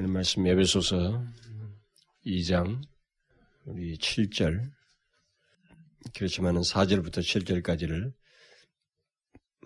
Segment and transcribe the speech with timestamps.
[0.00, 1.22] 하나님 말씀 예배소서
[2.24, 2.80] 2장
[3.66, 4.70] 우리 7절
[6.16, 8.10] 그렇지만은 4절부터 7절까지를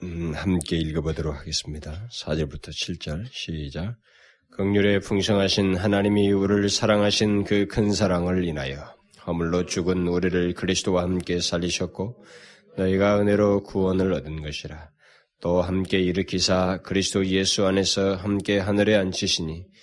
[0.02, 2.08] 음, 함께 읽어보도록 하겠습니다.
[2.08, 3.94] 4절부터 7절 시작.
[4.50, 8.92] 극률에 풍성하신 하나님이 우리를 사랑하신 그 큰 사랑을 인하여
[9.28, 12.24] 허물로 죽은 우리를 그리스도와 함께 살리셨고
[12.76, 14.90] 너희가 은혜로 구원을 얻은 것이라.
[15.40, 19.73] 또 함께 일으키사 그리스도 예수 안에서 함께 하늘에 앉히시니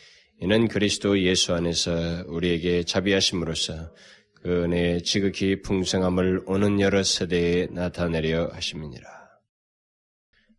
[0.43, 3.93] 이는 그리스도 예수 안에서 우리에게 자비하심으로써
[4.41, 9.07] 그 은혜의 지극히 풍성함을 오는 여러 세대에 나타내려 하심이니라.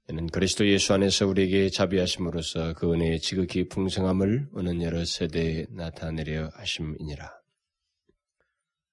[0.08, 7.32] 이는 그리스도 예수 안에서 우리에게 자비하심으로써 그 은혜의 지극히 풍성함을 오는 여러 세대에 나타내려 하심이니라.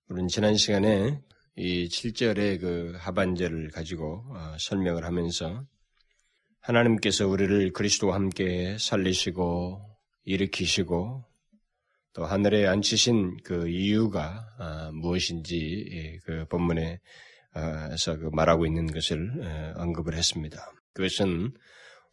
[0.10, 1.22] 우리는 지난 시간에
[1.56, 5.68] 이 7절의 그 하반절을 가지고 어, 설명을 하면서
[6.62, 9.89] 하나님께서 우리를 그리스도와 함께 살리시고
[10.30, 11.26] 일으키시고
[12.14, 17.00] 또 하늘에 앉히신 그 이유가 아, 무엇인지 예, 그 본문에서
[18.20, 20.72] 그 말하고 있는 것을 언급을 했습니다.
[20.94, 21.52] 그것은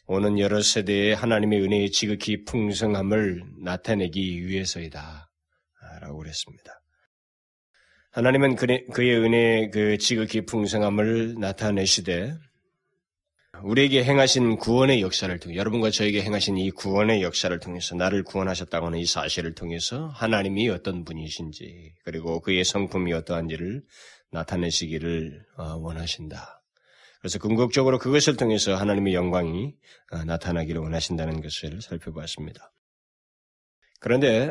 [0.07, 5.29] 오는 여러 세대의 하나님의 은혜의 지극히 풍성함을 나타내기 위해서이다.
[6.01, 6.81] 라고 그랬습니다.
[8.13, 12.35] 하나님은 그의 은혜의 그 지극히 풍성함을 나타내시되
[13.65, 18.99] 우리에게 행하신 구원의 역사를 통해 여러분과 저에게 행하신 이 구원의 역사를 통해서 나를 구원하셨다고 하는
[18.99, 23.83] 이 사실을 통해서 하나님이 어떤 분이신지 그리고 그의 성품이 어떠한지를
[24.31, 26.63] 나타내시기를 어, 원하신다.
[27.21, 29.75] 그래서 궁극적으로 그것을 통해서 하나님의 영광이
[30.13, 32.73] 어, 나타나기를 원하신다는 것을 살펴보았습니다.
[33.99, 34.47] 그런데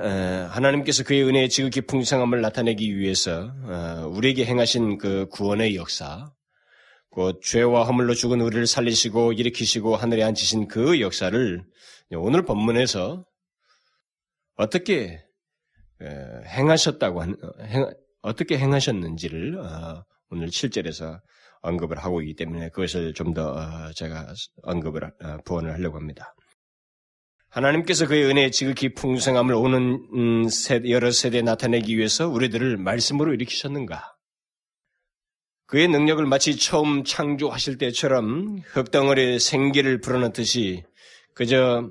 [0.50, 6.33] 하나님께서 그의 은혜의 지극히 풍성함을 나타내기 위해서 어, 우리에게 행하신 그 구원의 역사,
[7.16, 11.63] 곧 죄와 허물로 죽은 우리를 살리시고 일으키시고 하늘에 앉히신 그 역사를
[12.11, 13.23] 오늘 본문에서
[14.58, 15.23] 어떻게
[16.02, 17.89] 행하셨다고 행,
[18.21, 21.21] 어떻게 행하셨는지를 어, 오늘 7절에서
[21.61, 24.33] 언급을 하고 있기 때문에 그것을 좀더 어, 제가
[24.64, 26.36] 언급을 어, 부언을 하려고 합니다.
[27.47, 30.47] 하나님께서 그의 은혜의 지극히 풍성함을 오는 음,
[30.89, 34.14] 여러 세대에 나타내기 위해서 우리들을 말씀으로 일으키셨는가?
[35.65, 40.83] 그의 능력을 마치 처음 창조하실 때처럼 흙덩어리에 생기를 불어넣듯이
[41.33, 41.89] 그저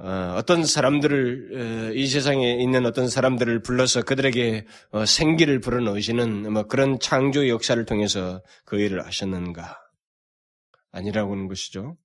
[0.00, 1.50] 어, 어떤 사람들을
[1.90, 7.84] 어, 이 세상에 있는 어떤 사람들을 불러서 그들에게 어, 생기를 불어넣으시는 뭐 그런 창조 역사를
[7.84, 9.76] 통해서 그 일을 하셨는가?
[10.92, 11.96] 아니라고 하는 것이죠.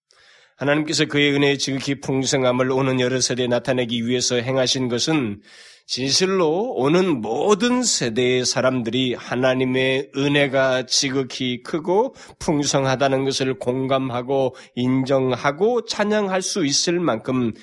[0.58, 5.42] 하나님께서 그의 은혜의 지극히 풍성함을 오는 여러 세대에 나타내기 위해서 행하신 것은
[5.86, 16.66] 진실로 오는 모든 세대의 사람들이 하나님의 은혜가 지극히 크고 풍성하다는 것을 공감하고 인정하고 찬양할 수
[16.66, 17.54] 있을 만큼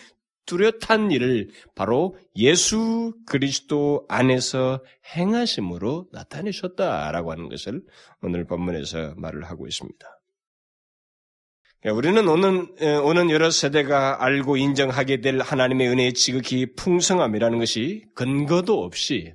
[0.47, 4.83] 뚜렷한 일을 바로 예수 그리스도 안에서
[5.17, 7.83] 행하심으로 나타내셨다라고 하는 것을
[8.23, 10.20] 오늘 본문에서 말을 하고 있습니다.
[11.81, 12.69] 그러니까 우리는 오는,
[13.03, 19.33] 오는 여러 세대가 알고 인정하게 될 하나님의 은혜의 지극히 풍성함이라는 것이 근거도 없이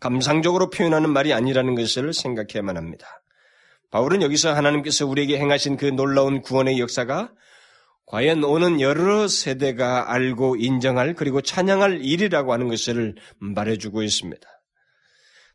[0.00, 3.06] 감상적으로 표현하는 말이 아니라는 것을 생각해야만 합니다.
[3.90, 7.32] 바울은 여기서 하나님께서 우리에게 행하신 그 놀라운 구원의 역사가
[8.04, 14.46] 과연 오는 여러 세대가 알고 인정할 그리고 찬양할 일이라고 하는 것을 말해주고 있습니다.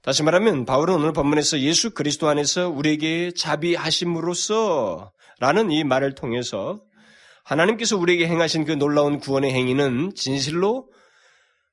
[0.02, 6.82] 다시 말하면 바울은 오늘 본문에서 예수 그리스도 안에서 우리에게 자비하심으로써 라는 이 말을 통해서
[7.44, 10.90] 하나님께서 우리에게 행하신 그 놀라운 구원의 행위는 진실로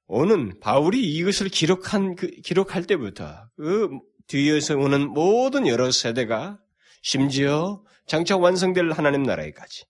[0.08, 3.90] 오는 바울이 이것을 기록한 그, 기록할 때부터 그
[4.26, 6.58] 뒤에서 오는 모든 여러 세대가
[7.02, 9.84] 심지어 장차 완성될 하나님 나라에까지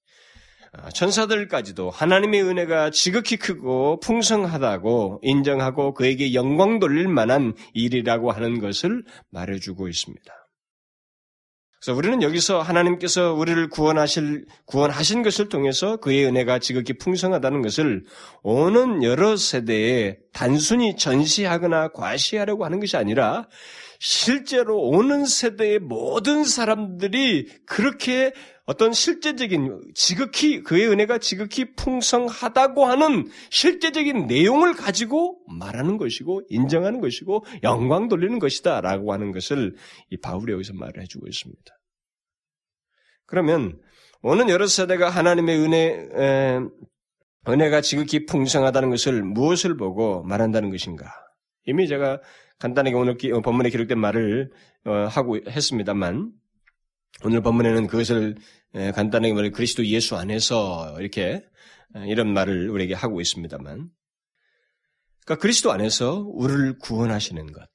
[0.72, 9.04] 아, 천사들까지도 하나님의 은혜가 지극히 크고 풍성하다고 인정하고 그에게 영광 돌릴 만한 일이라고 하는 것을
[9.30, 10.39] 말해주고 있습니다.
[11.80, 18.04] 그래서 우리는 여기서 하나님께서 우리를 구원하실, 구원하신 것을 통해서 그의 은혜가 지극히 풍성하다는 것을
[18.42, 23.48] 오는 여러 세대에 단순히 전시하거나 과시하려고 하는 것이 아니라
[23.98, 28.32] 실제로 오는 세대의 모든 사람들이 그렇게
[28.70, 37.44] 어떤 실제적인 지극히 그의 은혜가 지극히 풍성하다고 하는 실제적인 내용을 가지고 말하는 것이고 인정하는 것이고
[37.64, 39.74] 영광 돌리는 것이다라고 하는 것을
[40.10, 41.79] 이 바울이 여기서 말을 해주고 있습니다.
[43.30, 43.78] 그러면
[44.22, 46.60] 오는 여러 세대가 하나님의 은혜 에,
[47.48, 51.10] 은혜가 지극히 풍성하다는 것을 무엇을 보고 말한다는 것인가?
[51.64, 52.20] 이미 제가
[52.58, 54.50] 간단하게 오늘 본문에 기록된 말을
[54.84, 56.32] 어, 하고 했습니다만
[57.24, 58.36] 오늘 본문에는 그것을
[58.72, 61.42] 간단하게 말해 그리스도 예수 안에서 이렇게
[62.06, 63.90] 이런 말을 우리에게 하고 있습니다만,
[65.24, 67.68] 그러니까 그리스도 안에서 우리를 구원하시는 것.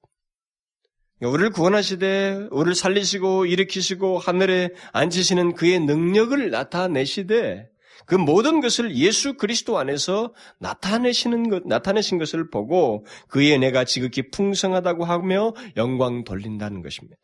[1.21, 7.69] 우리를 구원하시되 우리를 살리시고 일으키시고 하늘에 앉히시는 그의 능력을 나타내시되
[8.05, 15.05] 그 모든 것을 예수 그리스도 안에서 나타내시는 것, 나타내신 것을 보고 그의 은혜가 지극히 풍성하다고
[15.05, 17.17] 하며 영광 돌린다는 것입니다.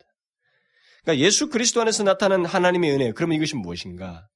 [1.04, 4.28] 그러니까 예수 그리스도 안에서 나타난 하나님의 은혜, 그러면 이것이 무엇인가?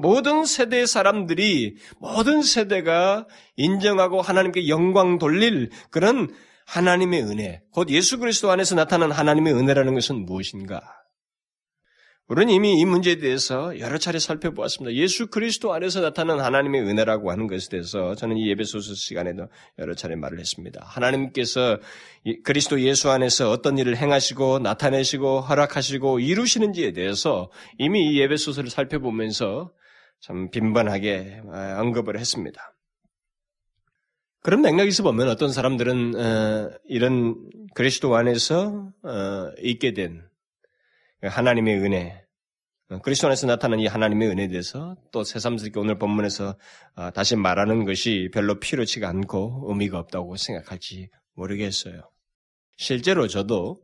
[0.00, 6.28] 모든 세대의 사람들이 모든 세대가 인정하고 하나님께 영광 돌릴 그런
[6.70, 10.80] 하나님의 은혜, 곧 예수 그리스도 안에서 나타난 하나님의 은혜라는 것은 무엇인가?
[12.28, 14.94] 우리는 이미 이 문제에 대해서 여러 차례 살펴보았습니다.
[14.94, 19.48] 예수 그리스도 안에서 나타난 하나님의 은혜라고 하는 것에 대해서 저는 이 예배소서 시간에도
[19.80, 20.80] 여러 차례 말을 했습니다.
[20.86, 21.80] 하나님께서
[22.44, 29.72] 그리스도 예수 안에서 어떤 일을 행하시고 나타내시고 허락하시고 이루시는지에 대해서 이미 이 예배소서를 살펴보면서
[30.20, 32.74] 참 빈번하게 어, 언급을 했습니다.
[34.42, 37.36] 그런 맥락에서 보면 어떤 사람들은 어, 이런
[37.74, 40.26] 그리스도 안에서 어, 있게 된
[41.22, 42.24] 하나님의 은혜,
[43.02, 46.56] 그리스도 안에서 나타나는 이 하나님의 은혜에 대해서 또 새삼스럽게 오늘 본문에서
[47.14, 52.10] 다시 말하는 것이 별로 필요치가 않고 의미가 없다고 생각할지 모르겠어요.
[52.78, 53.80] 실제로 저도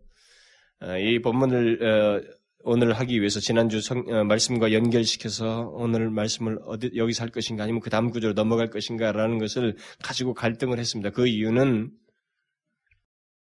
[0.99, 2.35] 이 본문을
[2.69, 7.81] 오늘 하기 위해서 지난주 성, 어, 말씀과 연결시켜서 오늘 말씀을 어디, 여기서 할 것인가 아니면
[7.81, 11.11] 그 다음 구조로 넘어갈 것인가라는 것을 가지고 갈등을 했습니다.
[11.11, 11.93] 그 이유는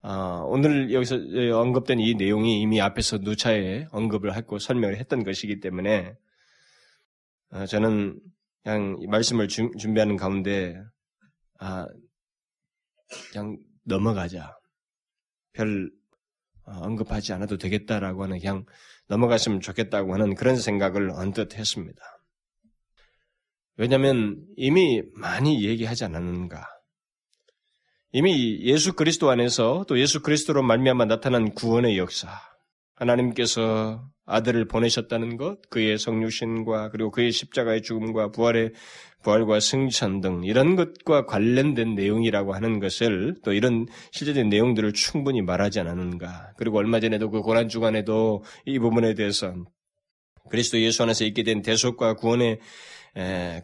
[0.02, 1.16] 어, 오늘 여기서
[1.58, 6.14] 언급된 이 내용이 이미 앞에서 누차에 언급을 했고 설명을 했던 것이기 때문에
[7.50, 8.20] 어, 저는
[8.62, 10.80] 그냥 말씀을 주, 준비하는 가운데
[11.58, 11.88] 아,
[13.32, 14.56] 그냥 넘어가자.
[15.52, 16.05] 별 어,
[16.66, 18.66] 언급하지 않아도 되겠다라고 하는 그냥
[19.08, 22.02] 넘어갔으면 좋겠다고 하는 그런 생각을 언뜻 했습니다.
[23.76, 26.66] 왜냐하면 이미 많이 얘기하지 않았는가.
[28.12, 32.28] 이미 예수 그리스도 안에서 또 예수 그리스도로 말미암아 나타난 구원의 역사,
[32.94, 38.72] 하나님께서 아들을 보내셨다는 것, 그의 성육신과 그리고 그의 십자가의 죽음과 부활의
[39.22, 45.80] 부활과 승천 등 이런 것과 관련된 내용이라고 하는 것을 또 이런 실제적인 내용들을 충분히 말하지
[45.80, 46.52] 않았는가.
[46.58, 49.54] 그리고 얼마 전에도 그 고난 주간에도 이 부분에 대해서
[50.48, 52.60] 그리스도 예수 안에서 있게 된 대속과 구원의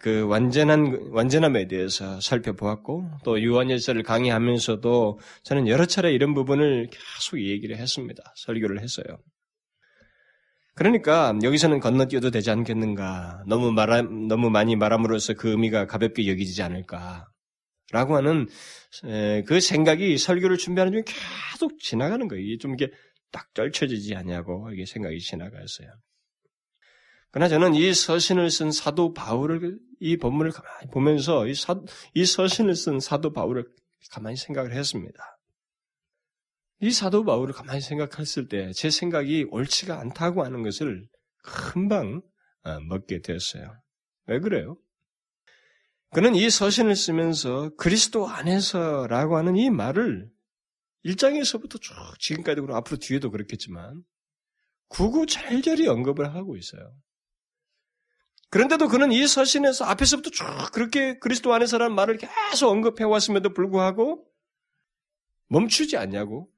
[0.00, 7.76] 그 완전한 완전함에 대해서 살펴보았고 또 유한열서를 강의하면서도 저는 여러 차례 이런 부분을 계속 얘기를
[7.76, 8.22] 했습니다.
[8.36, 9.18] 설교를 했어요.
[10.82, 13.44] 그러니까 여기서는 건너뛰어도 되지 않겠는가?
[13.46, 13.86] 너무 말
[14.26, 17.28] 너무 많이 말함으로써 그 의미가 가볍게 여기지지 않을까?
[17.92, 18.48] 라고 하는
[19.46, 22.44] 그 생각이 설교를 준비하는 중에 계속 지나가는 거예요.
[22.44, 22.90] 이게 좀 이게
[23.30, 25.88] 딱 떨쳐지지 않냐고 이게 생각이 지나갔어요.
[27.30, 31.80] 그러나 저는 이 서신을 쓴 사도 바울을 이 본문을 가만히 보면서 이, 사,
[32.12, 33.66] 이 서신을 쓴 사도 바울을
[34.10, 35.38] 가만히 생각을 했습니다.
[36.82, 41.06] 이 사도 바울을 가만히 생각했을 때 제 생각이 옳지가 않다고 하는 것을
[41.44, 42.22] 금방
[42.64, 43.80] 어, 먹게 되었어요.
[44.26, 44.76] 왜 그래요?
[46.10, 50.28] 그는 이 서신을 쓰면서 그리스도 안에서라고 하는 이 말을
[51.04, 54.02] 일장에서부터 쭉 지금까지 그리고 앞으로 뒤에도 그렇겠지만
[54.88, 56.94] 구구절절히 언급을 하고 있어요.
[58.50, 64.26] 그런데도 그는 이 서신에서 앞에서부터 쭉 그렇게 그리스도 안에서라는 말을 계속 언급해 왔음에도 불구하고
[65.48, 66.52] 멈추지 않냐고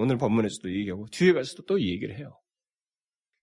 [0.00, 2.38] 오늘 본문에서도 얘기하고 뒤에 가서도 또 얘기를 해요.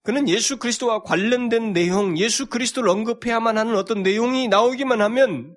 [0.03, 5.55] 그는 예수 그리스도와 관련된 내용, 예수 그리스도를 언급해야만 하는 어떤 내용이 나오기만 하면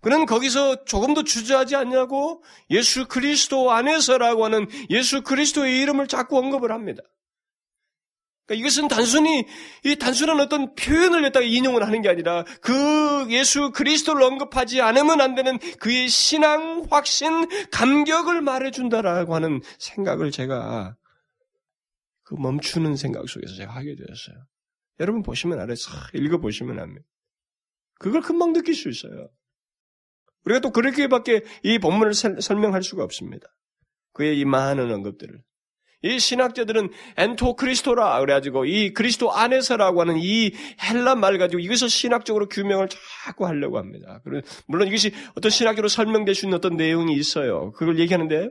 [0.00, 7.02] 그는 거기서 조금도 주저하지 않냐고 예수 그리스도 안에서라고 하는 예수 그리스도의 이름을 자꾸 언급을 합니다.
[8.46, 9.46] 그러니까 이것은 단순히
[9.84, 15.34] 이 단순한 어떤 표현을 갖다가 인용을 하는 게 아니라 그 예수 그리스도를 언급하지 않으면 안
[15.34, 20.96] 되는 그의 신앙, 확신, 감격을 말해준다라고 하는 생각을 제가
[22.24, 24.44] 그 멈추는 생각 속에서 제가 하게 되었어요.
[25.00, 25.76] 여러분 보시면 알아요.
[26.14, 27.06] 읽어 보시면 압니다.
[27.98, 29.28] 그걸 금방 느낄 수 있어요.
[30.44, 33.46] 우리가 또 그렇게밖에 이 본문을 설명할 수가 없습니다.
[34.12, 35.42] 그의 이 많은 언급들을.
[36.02, 42.48] 이 신학자들은 엔토 크리스토라 그래가지고 이 그리스도 안에서라고 하는 이 헬란 말 가지고 이것을 신학적으로
[42.48, 42.88] 규명을
[43.24, 44.20] 자꾸 하려고 합니다.
[44.66, 47.72] 물론 이것이 어떤 신학적으로 설명될 수 있는 어떤 내용이 있어요.
[47.72, 48.50] 그걸 얘기하는데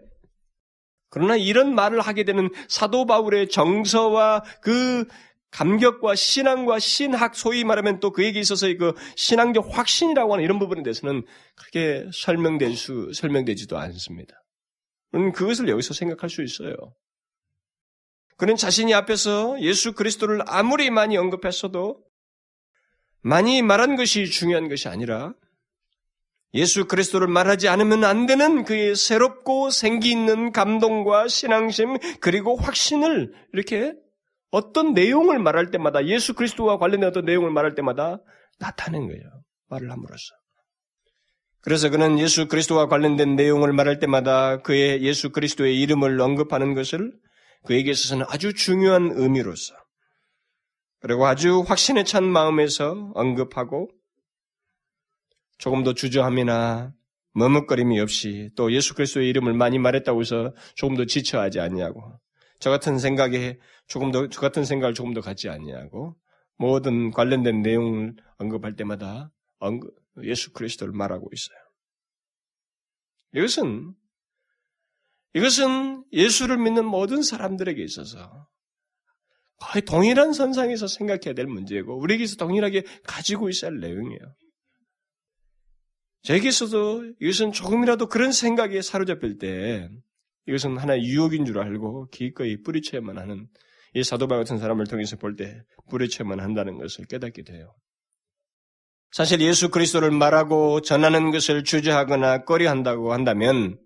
[1.10, 5.06] 그러나 이런 말을 하게 되는 사도 바울의 정서와 그
[5.52, 11.26] 감격과 신앙과 신학 소위 말하면 또 그에게 있어서의 그 신앙적 확신이라고 하는 이런 부분에 대해서는
[11.58, 14.34] 크게 설명될 수 설명되지도 않습니다.
[15.36, 16.74] 그것을 여기서 생각할 수 있어요.
[18.42, 22.04] 그는 자신이 앞에서 예수 그리스도를 아무리 많이 언급했어도
[23.22, 25.36] 많이 말한 것이 중요한 것이 아니라
[26.56, 33.94] 예수 그리스도를 말하지 않으면 안 되는 그의 새롭고 생기 있는 감동과 신앙심 그리고 확신을 이렇게
[34.50, 38.24] 어떤 내용을 말할 때마다 예수 그리스도와 관련된 어떤 내용을 말할 때마다
[38.58, 39.22] 나타낸 거예요.
[39.70, 40.34] 말을 함으로써.
[41.62, 47.12] 그래서 그는 예수 그리스도와 관련된 내용을 말할 때마다 그의 예수 그리스도의 이름을 언급하는 것을
[47.66, 49.76] 그에게 있어서는 아주 중요한 의미로서
[51.00, 53.90] 그리고 아주 확신에 찬 마음에서 언급하고
[55.58, 56.94] 조금 더 주저함이나
[57.34, 62.20] 머뭇거림이 없이 또 예수 그리스도의 이름을 많이 말했다고 해서 조금 더 지쳐하지 않냐고
[62.60, 66.16] 저 같은 생각에 조금 더 저 같은 생각을 조금 더 갖지 않냐고
[66.58, 71.58] 모든 관련된 내용을 언급할 때마다 언급, 예수 그리스도를 말하고 있어요.
[73.34, 73.96] 이것은
[75.34, 78.48] 이것은 예수를 믿는 모든 사람들에게 있어서
[79.58, 84.20] 거의 동일한 선상에서 생각해야 될 문제고 우리에게서 동일하게 가지고 있어야 할 내용이에요.
[86.24, 89.90] 저에게서도 이것은 조금이라도 그런 생각에 사로잡힐 때
[90.48, 93.48] 이것은 하나의 유혹인 줄 알고 기꺼이 뿌리쳐야만 하는
[93.94, 97.74] 이 사도바 같은 사람을 통해서 볼 때 뿌리쳐야만 한다는 것을 깨닫게 돼요.
[99.12, 103.78] 사실 예수 그리스도를 말하고 전하는 것을 주저하거나 꺼려한다고 한다면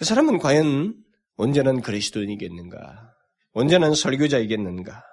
[0.00, 0.94] 그 사람은 과연
[1.36, 3.12] 언제는 그리스도인이겠는가?
[3.52, 5.04] 언제는 설교자이겠는가?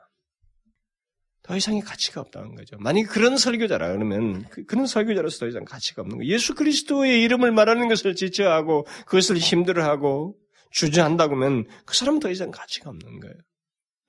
[1.44, 2.78] 더 이상의 가치가 없다는 거죠.
[2.80, 6.34] 만약 그런 설교자라 그러면 그, 런 설교자로서 더 이상 가치가 없는 거예요.
[6.34, 10.38] 예수 그리스도의 이름을 말하는 것을 지쳐하고 그것을 힘들어하고
[10.72, 13.36] 주저한다고 하면 그 사람은 더 이상 가치가 없는 거예요.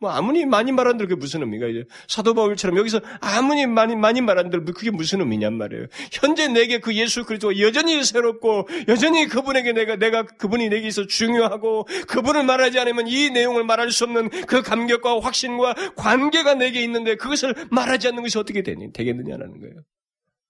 [0.00, 4.64] 뭐 아무리 많이 말한들 그게 무슨 의미가 이제 사도 바울처럼 여기서 아무리 많이 많이 말한들
[4.64, 5.87] 그게 무슨 의미냔 말이에요.
[6.12, 11.88] 현재 내게 그 예수 그리스도가 여전히 새롭고 여전히 그분에게 내가 내가 그분이 내게 있어 중요하고
[12.07, 17.55] 그분을 말하지 않으면 이 내용을 말할 수 없는 그 감격과 확신과 관계가 내게 있는데 그것을
[17.71, 19.75] 말하지 않는 것이 어떻게 되니 되겠느냐라는 거예요.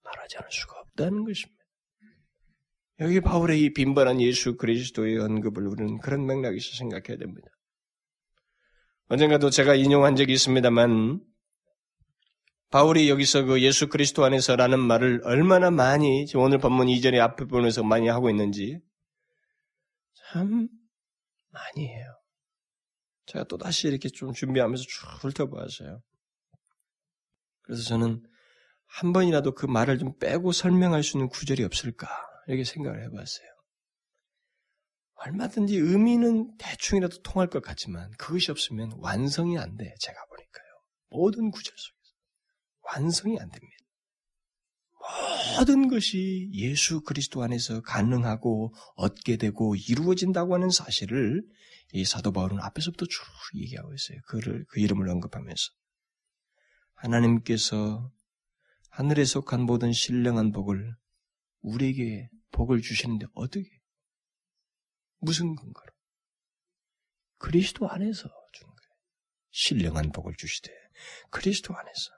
[0.03, 1.59] 말하지 않을 수가 없다는 것입니다.
[2.99, 7.47] 여기 바울의 이 빈번한 예수 그리스도의 언급을 우리는 그런 맥락에서 생각해야 됩니다.
[9.09, 11.19] 언젠가도 제가 인용한 적이 있습니다만
[12.69, 18.07] 바울이 여기서 그 예수 그리스도 안에서라는 말을 얼마나 많이 오늘 본문 이전에 앞에 부분에서 많이
[18.07, 18.79] 하고 있는지
[20.13, 20.67] 참
[21.49, 22.05] 많이 해요.
[23.25, 26.01] 제가 또 다시 이렇게 좀 준비하면서 쭉 훑어보았어요.
[27.63, 28.23] 그래서 저는
[28.85, 32.07] 한 번이라도 그 말을 좀 빼고 설명할 수 있는 구절이 없을까
[32.47, 33.47] 이렇게 생각을 해봤어요.
[35.25, 39.93] 얼마든지 의미는 대충이라도 통할 것 같지만 그것이 없으면 완성이 안 돼.
[39.99, 40.65] 제가 보니까요.
[41.09, 42.15] 모든 구절 속에서
[42.83, 43.77] 완성이 안 됩니다.
[45.57, 51.43] 모든 것이 예수 그리스도 안에서 가능하고 얻게 되고 이루어진다고 하는 사실을
[51.91, 53.21] 이 사도 바울은 앞에서부터 쭉
[53.55, 54.19] 얘기하고 있어요.
[54.27, 55.71] 그를 그 이름을 언급하면서
[56.93, 58.11] 하나님께서
[58.89, 60.95] 하늘에 속한 모든 신령한 복을
[61.61, 63.78] 우리에게 복을 주시는데 어떻게
[65.19, 65.91] 무슨 근거로?
[67.37, 68.89] 그리스도 안에서 주는 거예요.
[69.51, 70.71] 신령한 복을 주시되
[71.29, 72.11] 그리스도 안에서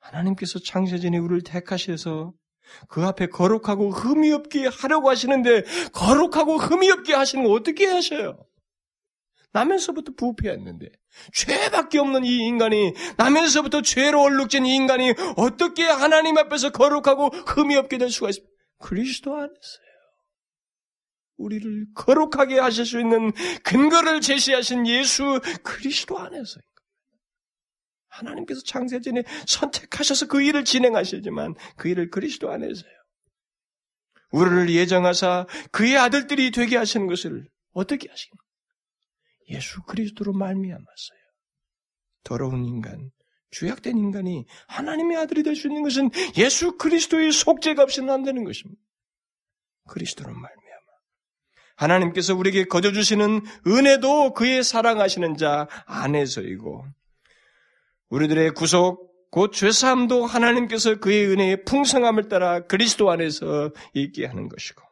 [0.00, 2.32] 하나님께서 창세전에 우리를 택하셔서
[2.88, 8.44] 그 앞에 거룩하고 흠이 없게 하려고 하시는데 거룩하고 흠이 없게 하시는 거 어떻게 하셔요?
[9.52, 10.86] 나면서부터 부패했는데
[11.32, 17.96] 죄밖에 없는 이 인간이 나면서부터 죄로 얼룩진 이 인간이 어떻게 하나님 앞에서 거룩하고 흠이 없게
[17.98, 18.52] 될 수가 있습니까?
[18.78, 19.85] 그리스도 안에서요.
[21.36, 26.60] 우리를 거룩하게 하실 수 있는 근거를 제시하신 예수 그리스도 안에서
[28.08, 32.90] 하나님께서 창세전에 선택하셔서 그 일을 진행하시지만 그 일을 그리스도 안에서요.
[34.30, 38.36] 우리를 예정하사 그의 아들들이 되게 하시는 것을 어떻게 하시는
[39.50, 41.18] 예수 그리스도로 말미암았어요.
[42.24, 43.10] 더러운 인간,
[43.50, 48.80] 주약된 인간이 하나님의 아들이 될 수 있는 것은 예수 그리스도의 속죄가 없이는 안 되는 것입니다.
[49.88, 50.65] 그리스도로 말미
[51.76, 56.84] 하나님께서 우리에게 거저 주시는 은혜도 그의 사랑하시는 자 안에서이고
[58.08, 64.82] 우리들의 구속 곧 죄사함도 하나님께서 그의 은혜의 풍성함을 따라 그리스도 안에서 있게 하는 것이고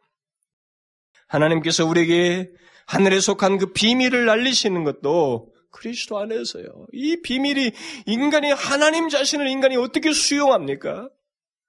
[1.27, 2.51] 하나님께서 우리에게
[2.85, 6.87] 하늘에 속한 그 비밀을 알리시는 것도 그리스도 안에서요.
[6.93, 7.71] 이 비밀이
[8.05, 11.09] 인간이 하나님 자신을 인간이 어떻게 수용합니까?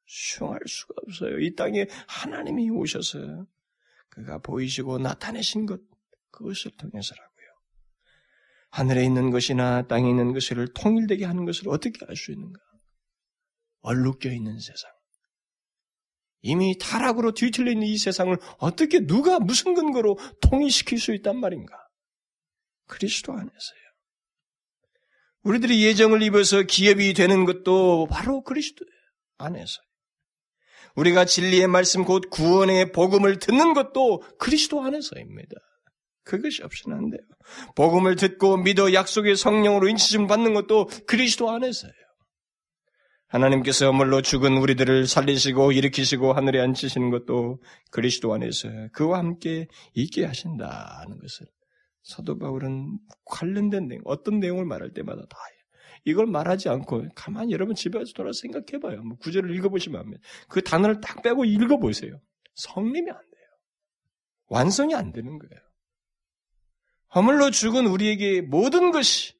[0.06, 1.40] 수용할 수가 없어요.
[1.40, 3.46] 이 땅에 하나님이 오셔서
[4.16, 5.78] 그가 보이시고 나타내신 것,
[6.30, 7.46] 그것을 통해서라고요.
[8.70, 12.58] 하늘에 있는 것이나 땅에 있는 것을 통일되게 하는 것을 어떻게 알 수 있는가?
[13.82, 14.90] 얼룩져 있는 세상.
[16.40, 21.74] 이미 타락으로 뒤틀려 있는 이 세상을 어떻게 누가 무슨 근거로 통일시킬 수 있단 말인가?
[22.86, 23.86] 그리스도 안에서요.
[25.42, 28.84] 우리들이 예정을 입어서 기업이 되는 것도 바로 그리스도
[29.36, 29.85] 안에서.
[30.96, 35.54] 우리가 진리의 말씀 곧 구원의 복음을 듣는 것도 그리스도 안에서입니다.
[36.24, 37.20] 그것이 없이는 안 돼요.
[37.76, 41.94] 복음을 듣고 믿어 약속의 성령으로 인치심 받는 것도 그리스도 안에서예요.
[43.28, 47.60] 하나님께서 물로 죽은 우리들을 살리시고 일으키시고 하늘에 앉히시는 것도
[47.90, 51.46] 그리스도 안에서 그와 함께 있게 하신다는 것을
[52.02, 55.36] 사도 바울은 관련된 내용, 어떤 내용을 말할 때마다 다.
[56.06, 59.02] 이걸 말하지 않고 가만히 여러분 집에 와서 돌아 생각해봐요.
[59.02, 60.22] 뭐 구절을 읽어보시면 합니다.
[60.48, 62.22] 그 단어를 딱 빼고 읽어보세요.
[62.54, 63.46] 성림이 안 돼요.
[64.46, 65.60] 완성이 안 되는 거예요.
[67.16, 69.34] 허물로 죽은 우리에게 모든 것이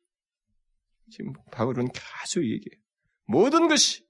[1.12, 2.82] 지금 바울은 계속 얘기해요.
[3.26, 4.04] 모든 것이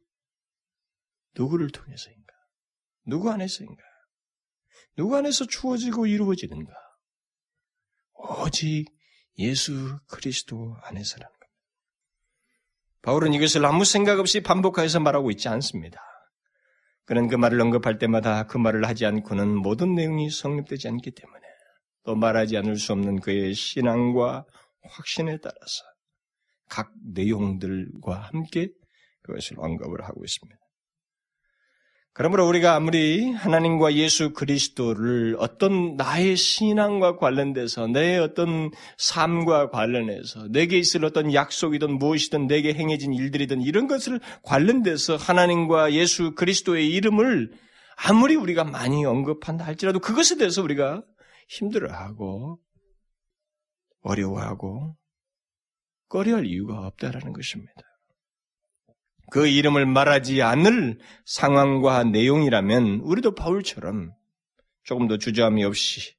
[1.36, 2.32] 누구를 통해서인가?
[3.04, 3.82] 누구 안에서인가?
[4.96, 6.72] 누구 안에서 주어지고 이루어지는가?
[8.14, 8.86] 오직
[9.38, 11.35] 예수 그리스도 안에서라는.
[13.06, 16.00] 바울은 이것을 아무 생각 없이 반복하여서 말하고 있지 않습니다.
[17.04, 21.40] 그는 그 말을 언급할 때마다 그 말을 하지 않고는 모든 내용이 성립되지 않기 때문에
[22.04, 24.44] 또 말하지 않을 수 없는 그의 신앙과
[24.82, 25.84] 확신에 따라서
[26.68, 28.70] 각 내용들과 함께
[29.22, 30.60] 그것을 언급을 하고 있습니다.
[32.16, 40.78] 그러므로 우리가 아무리 하나님과 예수 그리스도를 어떤 나의 신앙과 관련돼서 내 어떤 삶과 관련해서 내게
[40.78, 47.52] 있을 어떤 약속이든 무엇이든 내게 행해진 일들이든 이런 것을 관련돼서 하나님과 예수 그리스도의 이름을
[48.08, 51.02] 아무리 우리가 많이 언급한다 할지라도 그것에 대해서 우리가
[51.50, 52.58] 힘들어하고
[54.00, 54.96] 어려워하고
[56.08, 57.85] 꺼려할 이유가 없다라는 것입니다.
[59.30, 64.12] 그 이름을 말하지 않을 상황과 내용이라면 우리도 바울처럼
[64.84, 66.14] 조금 더 주저함이 없이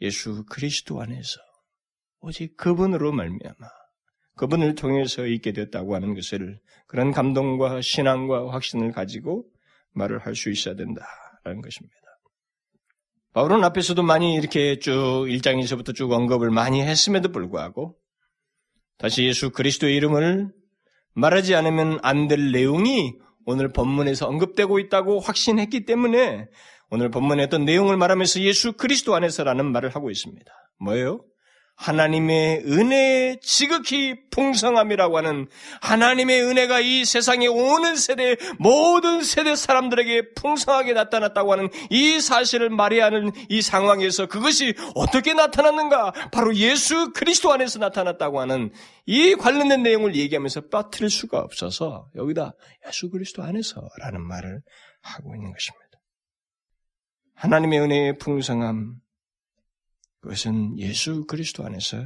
[0.00, 1.40] 예수 그리스도 안에서
[2.20, 3.68] 오직 그분으로 말미암아
[4.36, 9.46] 그분을 통해서 있게 됐다고 하는 것을 그런 감동과 신앙과 확신을 가지고
[9.92, 11.96] 말을 할 수 있어야 된다라는 것입니다.
[13.32, 14.92] 바울은 앞에서도 많이 이렇게 쭉
[15.26, 17.96] 1장에서부터 쭉 언급을 많이 했음에도 불구하고
[18.98, 20.52] 다시 예수 그리스도의 이름을
[21.14, 26.48] 말하지 않으면 안 될 내용이 오늘 본문에서 언급되고 있다고 확신했기 때문에
[26.90, 30.50] 오늘 본문의 어떤 내용을 말하면서 예수 그리스도 안에서라는 말을 하고 있습니다.
[30.78, 31.20] 뭐예요?
[31.82, 35.48] 하나님의 은혜의 지극히 풍성함이라고 하는
[35.80, 43.06] 하나님의 은혜가 이 세상에 오는 세대 모든 세대 사람들에게 풍성하게 나타났다고 하는 이 사실을 말해야
[43.06, 46.12] 하는 이 상황에서 그것이 어떻게 나타났는가?
[46.30, 48.70] 바로 예수 그리스도 안에서 나타났다고 하는
[49.06, 52.54] 이 관련된 내용을 얘기하면서 빠뜨릴 수가 없어서 여기다
[52.86, 54.60] 예수 그리스도 안에서라는 말을
[55.02, 55.82] 하고 있는 것입니다.
[57.34, 59.02] 하나님의 은혜의 풍성함,
[60.22, 61.98] 그것은 예수 그리스도 안에서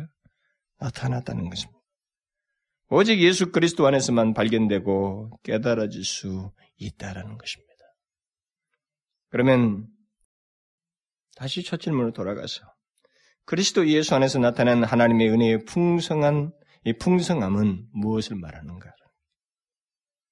[0.78, 1.78] 나타났다는 것입니다.
[2.88, 7.72] 오직 예수 그리스도 안에서만 발견되고 깨달아질 수 있다라는 것입니다.
[9.28, 9.86] 그러면
[11.36, 12.62] 다시 첫 질문으로 돌아가서
[13.44, 16.52] 그리스도 예수 안에서 나타난 하나님의 은혜의 풍성한
[16.84, 18.92] 이 풍성함은 무엇을 말하는가?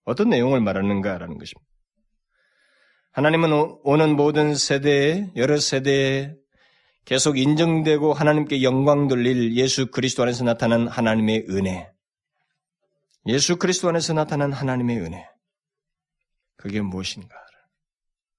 [0.04, 1.68] 어떤 내용을 말하는가라는 것입니다.
[3.12, 3.50] 하나님은
[3.82, 6.34] 오는 모든 세대에 여러 세대에
[7.04, 11.90] 계속 인정되고 하나님께 영광 돌릴 예수 그리스도 안에서 나타난 하나님의 은혜.
[13.26, 15.28] 예수 그리스도 안에서 나타난 하나님의 은혜.
[16.56, 17.34] 그게 무엇인가?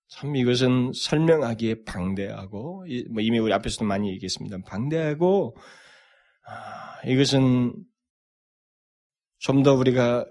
[0.07, 4.59] 참 이것은 설명하기에 방대하고 뭐 이미 우리 앞에서도 많이 얘기했습니다.
[4.65, 5.57] 방대하고
[6.47, 7.73] 아, 이것은
[9.39, 10.25] 좀 더 우리가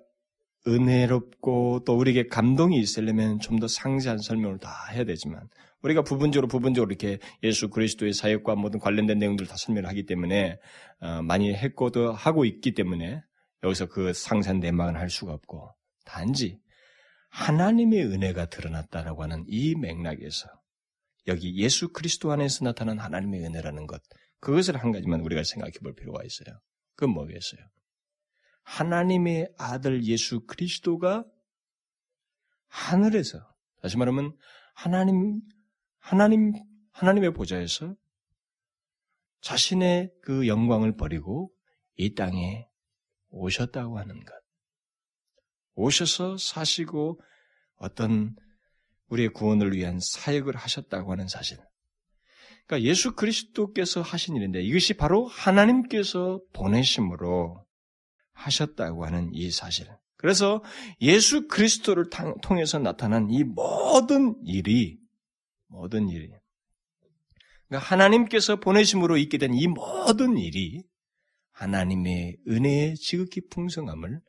[0.66, 5.48] 은혜롭고 또 우리에게 감동이 있으려면 좀 더 상세한 설명을 다 해야 되지만
[5.84, 10.58] 우리가 부분적으로 부분적으로 이렇게 예수 그리스도의 사역과 모든 관련된 내용들을 다 설명을 하기 때문에
[11.00, 13.22] 어, 많이 했고도 하고 있기 때문에
[13.62, 16.58] 여기서 그 상세한 내막은 할 수가 없고 단지
[17.28, 20.48] 하나님의 은혜가 드러났다라고 하는 이 맥락에서
[21.26, 24.00] 여기 예수 그리스도 안에서 나타난 하나님의 은혜라는 것
[24.40, 26.58] 그것을 한 가지만 우리가 생각해 볼 필요가 있어요.
[26.96, 27.60] 그건 뭐겠어요?
[28.62, 31.24] 하나님의 아들 예수 그리스도가
[32.68, 33.38] 하늘에서
[33.82, 34.34] 다시 말하면
[34.74, 35.40] 하나님
[36.04, 36.52] 하나님,
[36.90, 37.96] 하나님의 보좌에서
[39.40, 41.50] 자신의 그 영광을 버리고
[41.96, 42.68] 이 땅에
[43.30, 44.34] 오셨다고 하는 것.
[45.76, 47.22] 오셔서 사시고
[47.76, 48.36] 어떤
[49.08, 51.58] 우리의 구원을 위한 사역을 하셨다고 하는 사실.
[52.66, 57.64] 그러니까 예수 그리스도께서 하신 일인데 이것이 바로 하나님께서 보내심으로
[58.34, 59.88] 하셨다고 하는 이 사실.
[60.18, 60.62] 그래서
[61.00, 62.10] 예수 그리스도를
[62.42, 65.02] 통해서 나타난 이 모든 일이
[65.74, 66.30] 모든 일이.
[67.68, 70.82] 그러니까 하나님께서 보내심으로 있게 된 이 모든 일이
[71.52, 74.20] 하나님의 은혜의 지극히 풍성함을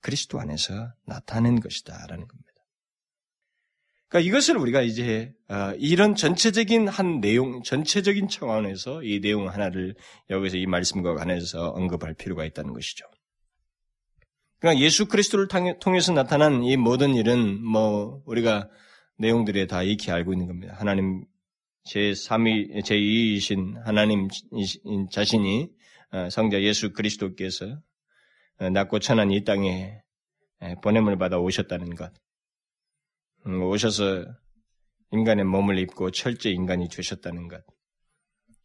[0.00, 2.52] 그리스도 안에서 나타낸 것이다라는 겁니다.
[4.08, 9.94] 그러니까 이것을 우리가 이제 어, 이런 전체적인 한 내용, 전체적인 차원에서 이 내용 하나를
[10.28, 13.06] 여기서 이 말씀과 관해서 언급할 필요가 있다는 것이죠.
[14.58, 15.48] 그러니까 예수 그리스도를
[15.80, 18.68] 통해서 나타난 이 모든 일은 뭐 우리가
[19.22, 20.74] 내용들에 다 익히 알고 있는 겁니다.
[20.76, 21.24] 하나님
[21.86, 24.28] 제3위, 제2위이신 하나님
[25.10, 25.70] 자신이
[26.10, 27.78] 어, 성자 예수 그리스도께서
[28.58, 30.02] 어, 낮고 천한 이 땅에
[30.82, 32.12] 보냄을 받아 오셨다는 것.
[33.46, 34.24] 음, 오셔서
[35.12, 37.62] 인간의 몸을 입고 철제 인간이 되셨다는 것.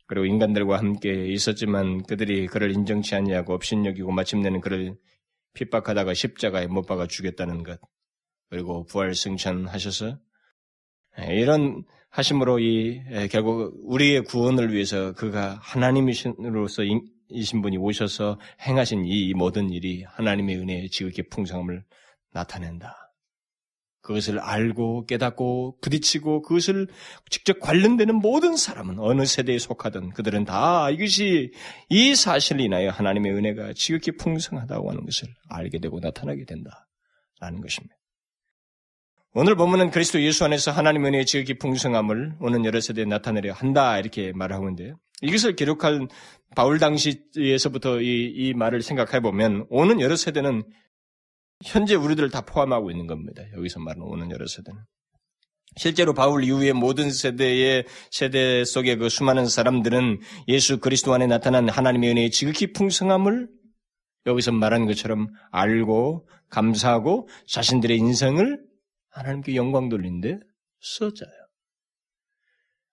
[0.07, 4.95] 그리고 인간들과 함께 있었지만 그들이 그를 인정치 않냐고 업신여기고 마침내는 그를
[5.53, 7.79] 핍박하다가 십자가에 못 박아 죽였다는 것.
[8.49, 10.19] 그리고 부활 승천하셔서
[11.29, 13.01] 이런 하심으로 이
[13.31, 16.83] 결국 우리의 구원을 위해서 그가 하나님이신으로서
[17.29, 21.83] 이신 분이 오셔서 행하신 이 모든 일이 하나님의 은혜의 지극히 풍성함을
[22.33, 22.95] 나타낸다.
[24.01, 26.87] 그것을 알고 깨닫고 부딪히고 그것을
[27.29, 31.51] 직접 관련되는 모든 사람은 어느 세대에 속하든 그들은 다 이것이
[31.89, 37.96] 이 사실을 인하여 하나님의 은혜가 지극히 풍성하다고 하는 것을 알게 되고 나타나게 된다라는 것입니다.
[39.33, 44.31] 오늘 보면은 그리스도 예수 안에서 하나님의 은혜의 지극히 풍성함을 오는 여러 세대에 나타내려 한다 이렇게
[44.33, 44.97] 말하고 있는데요.
[45.21, 46.07] 이것을 기록한
[46.55, 50.63] 바울 당시에서부터 이, 이 말을 생각해 보면 오는 여러 세대는
[51.63, 53.43] 현재 우리들을 다 포함하고 있는 겁니다.
[53.55, 54.79] 여기서 말하는 오는 여러 세대는.
[55.75, 62.11] 실제로 바울 이후의 모든 세대의 세대 속의 그 수많은 사람들은 예수 그리스도 안에 나타난 하나님의
[62.11, 63.47] 은혜의 지극히 풍성함을
[64.25, 68.59] 여기서 말한 것처럼 알고 감사하고 자신들의 인생을
[69.17, 70.39] 하나님께 영광 돌린데
[70.79, 71.47] 썼잖아요.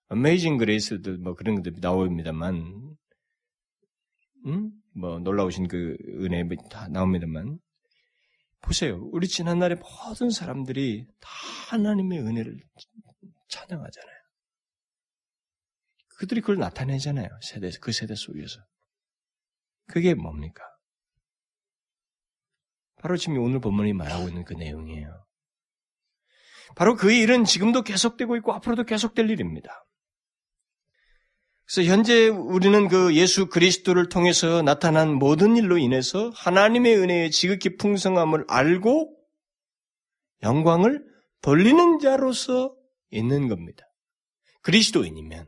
[0.07, 2.95] 어메이징 그레이스도 뭐 그런 것들이 나옵니다만,
[4.45, 4.71] 음?
[4.95, 7.59] 뭐 놀라우신 그 은혜 다 나옵니다만,
[8.61, 8.99] 보세요.
[9.11, 11.29] 우리 지난날의 모든 사람들이 다
[11.69, 12.57] 하나님의 은혜를
[13.49, 14.15] 찬양하잖아요.
[16.17, 17.27] 그들이 그걸 나타내잖아요.
[17.41, 18.59] 세대, 그 세대 속에서.
[19.87, 20.63] 그게 뭡니까?
[22.95, 25.24] 바로 지금 오늘 본문이 말하고 있는 그 내용이에요.
[26.75, 29.85] 바로 그 일은 지금도 계속되고 있고 앞으로도 계속될 일입니다.
[31.65, 38.45] 그래서 현재 우리는 그 예수 그리스도를 통해서 나타난 모든 일로 인해서 하나님의 은혜의 지극히 풍성함을
[38.47, 39.17] 알고
[40.43, 41.03] 영광을
[41.41, 42.75] 돌리는 자로서
[43.09, 43.83] 있는 겁니다.
[44.61, 45.47] 그리스도인이면.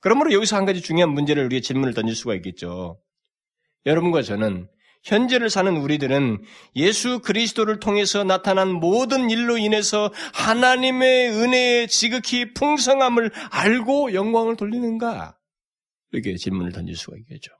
[0.00, 3.00] 그러므로 여기서 한 가지 중요한 문제를 우리가 질문을 던질 수가 있겠죠.
[3.86, 4.68] 여러분과 저는
[5.04, 6.42] 현재를 사는 우리들은
[6.76, 15.36] 예수 그리스도를 통해서 나타난 모든 일로 인해서 하나님의 은혜의 지극히 풍성함을 알고 영광을 돌리는가?
[16.12, 17.52] 이렇게 질문을 던질 수가 있겠죠.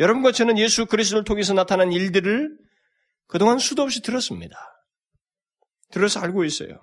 [0.00, 2.58] 여러분과 저는 예수 그리스도를 통해서 나타난 일들을
[3.28, 4.56] 그동안 수도 없이 들었습니다.
[5.90, 6.80] 들어서 알고 있어요.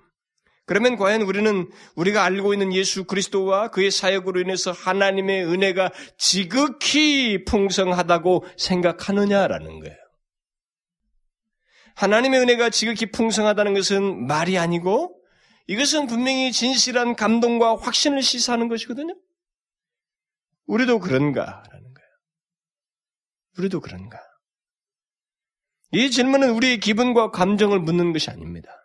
[0.70, 8.44] 그러면 과연 우리는 우리가 알고 있는 예수 그리스도와 그의 사역으로 인해서 하나님의 은혜가 지극히 풍성하다고
[8.56, 9.96] 생각하느냐라는 거예요.
[11.96, 15.20] 하나님의 은혜가 지극히 풍성하다는 것은 말이 아니고
[15.66, 19.16] 이것은 분명히 진실한 감동과 확신을 시사하는 것이거든요.
[20.66, 22.10] 우리도 그런가라는 거예요.
[23.58, 24.20] 우리도 그런가?
[25.90, 28.79] 이 질문은 우리의 기분과 감정을 묻는 것이 아닙니다.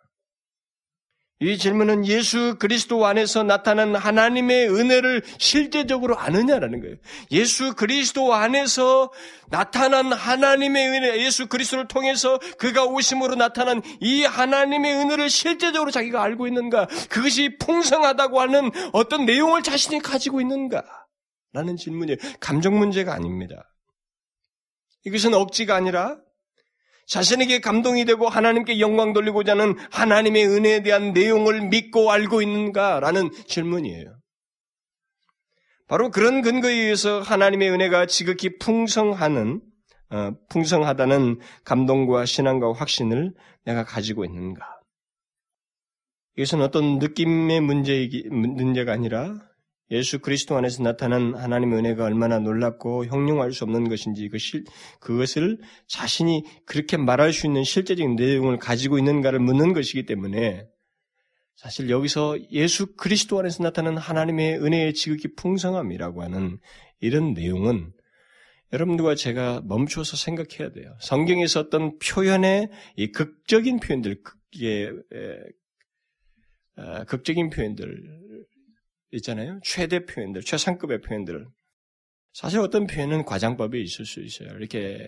[1.38, 6.96] 이 질문은 예수 그리스도 안에서 나타난 하나님의 은혜를 실제적으로 아느냐라는 거예요.
[7.30, 9.12] 예수 그리스도 안에서
[9.50, 16.46] 나타난 하나님의 은혜, 예수 그리스도를 통해서 그가 오심으로 나타난 이 하나님의 은혜를 실제적으로 자기가 알고
[16.46, 16.86] 있는가?
[17.10, 20.82] 그것이 풍성하다고 하는 어떤 내용을 자신이 가지고 있는가?
[21.52, 23.70] 라는 질문이 감정 문제가 아닙니다.
[25.04, 26.16] 이것은 억지가 아니라
[27.06, 34.18] 자신에게 감동이 되고 하나님께 영광 돌리고자 하는 하나님의 은혜에 대한 내용을 믿고 알고 있는가라는 질문이에요.
[35.88, 39.62] 바로 그런 근거에 의해서 하나님의 은혜가 지극히 풍성하는
[40.08, 44.64] 어, 풍성하다는 감동과 신앙과 확신을 내가 가지고 있는가?
[46.36, 49.45] 이것은 어떤 느낌의 문제 문제가 아니라
[49.90, 54.64] 예수 그리스도 안에서 나타난 하나님의 은혜가 얼마나 놀랍고 형용할 수 없는 것인지 그 실,
[55.00, 60.66] 그것을 자신이 그렇게 말할 수 있는 실제적인 내용을 가지고 있는가를 묻는 것이기 때문에
[61.54, 66.58] 사실 여기서 예수 그리스도 안에서 나타난 하나님의 은혜의 지극히 풍성함이라고 하는
[67.00, 67.92] 이런 내용은
[68.72, 70.96] 여러분들과 제가 멈춰서 생각해야 돼요.
[71.00, 74.90] 성경에서 어떤 표현의 이 극적인 표현들, 극의,
[76.76, 78.25] 어, 극적인 표현들,
[79.16, 79.60] 있잖아요.
[79.62, 81.46] 최대 표현들, 최상급의 표현들을
[82.32, 84.50] 사실 어떤 표현은 과장법이 있을 수 있어요.
[84.58, 84.98] 이렇게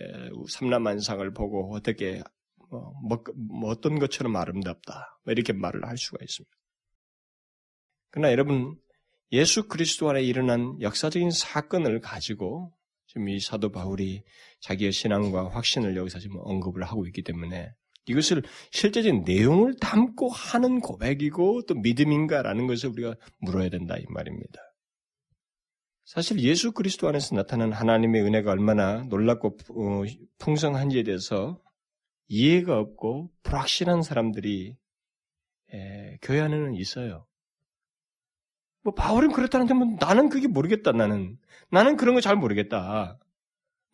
[0.49, 2.23] 삼남만상을 보고 어떻게
[2.71, 6.51] 뭐, 뭐, 뭐 어떤 것처럼 아름답다 뭐 이렇게 말을 할 수가 있습니다.
[8.11, 8.75] 그러나 여러분
[9.31, 12.73] 예수 그리스도 안에 일어난 역사적인 사건을 가지고
[13.07, 14.23] 지금 이 사도 바울이
[14.61, 17.71] 자기의 신앙과 확신을 여기서 지금 언급을 하고 있기 때문에
[18.09, 24.59] 이것을 실제적인 내용을 담고 하는 고백이고 또 믿음인가라는 것을 우리가 물어야 된다 이 말입니다.
[26.05, 30.03] 사실 예수 그리스도 안에서 나타난 하나님의 은혜가 얼마나 놀랍고 어,
[30.39, 31.61] 풍성한지에 대해서
[32.27, 34.75] 이해가 없고 불확실한 사람들이
[36.23, 37.27] 교회 안에는 있어요.
[38.81, 41.37] 뭐 바울은 그렇다는데 뭐 나는 그게 모르겠다 나는
[41.69, 43.19] 나는 그런 거 잘 모르겠다.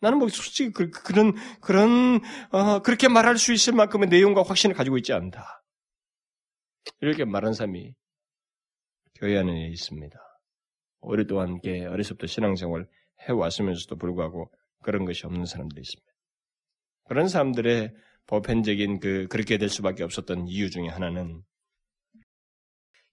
[0.00, 4.98] 나는 뭐 솔직히 그, 런 그런 어, 그렇게 말할 수 있을 만큼의 내용과 확신을 가지고
[4.98, 5.64] 있지 않다.
[7.00, 7.94] 이렇게 말한 사람이
[9.16, 10.18] 교회 안에 있습니다.
[11.00, 12.86] 오랫동안 함께 어려서부터 신앙생활
[13.26, 14.50] 해왔으면서도 불구하고
[14.82, 16.12] 그런 것이 없는 사람들이 있습니다.
[17.08, 17.94] 그런 사람들의
[18.26, 21.42] 보편적인 그 그렇게 될 수밖에 없었던 이유 중에 하나는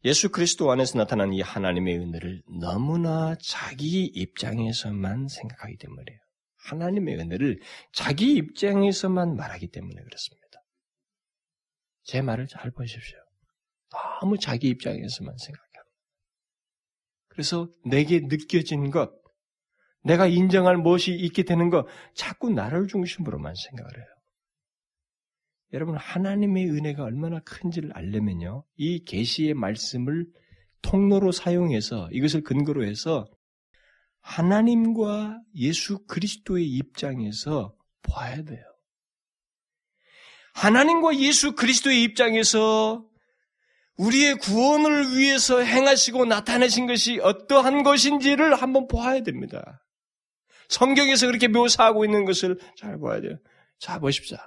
[0.06, 6.23] 예수 그리스도 안에서 나타난 이 하나님의 은혜를 너무나 자기 입장에서만 생각하기 때문이에요.
[6.66, 7.60] 하나님의 은혜를
[7.92, 10.44] 자기 입장에서만 말하기 때문에 그렇습니다.
[12.04, 13.18] 제 말을 잘 보십시오.
[14.22, 15.84] 너무 자기 입장에서만 생각해요.
[17.28, 19.12] 그래서 내게 느껴진 것,
[20.04, 24.08] 내가 인정할 무엇이 있게 되는 것, 자꾸 나를 중심으로만 생각을 해요.
[25.74, 28.64] 여러분 하나님의 은혜가 얼마나 큰지를 알려면요.
[28.76, 30.28] 이 계시의 말씀을
[30.84, 33.26] 통로로 사용해서 이것을 근거로 해서
[34.24, 38.64] 하나님과 예수 그리스도의 입장에서 봐야 돼요.
[40.54, 43.06] 하나님과 예수 그리스도의 입장에서
[43.98, 49.86] 우리의 구원을 위해서 행하시고 나타내신 것이 어떠한 것인지를 한번 보아야 됩니다.
[50.70, 53.38] 성경에서 그렇게 묘사하고 있는 것을 잘 봐야 돼요.
[53.80, 54.38] 자, 보십시오.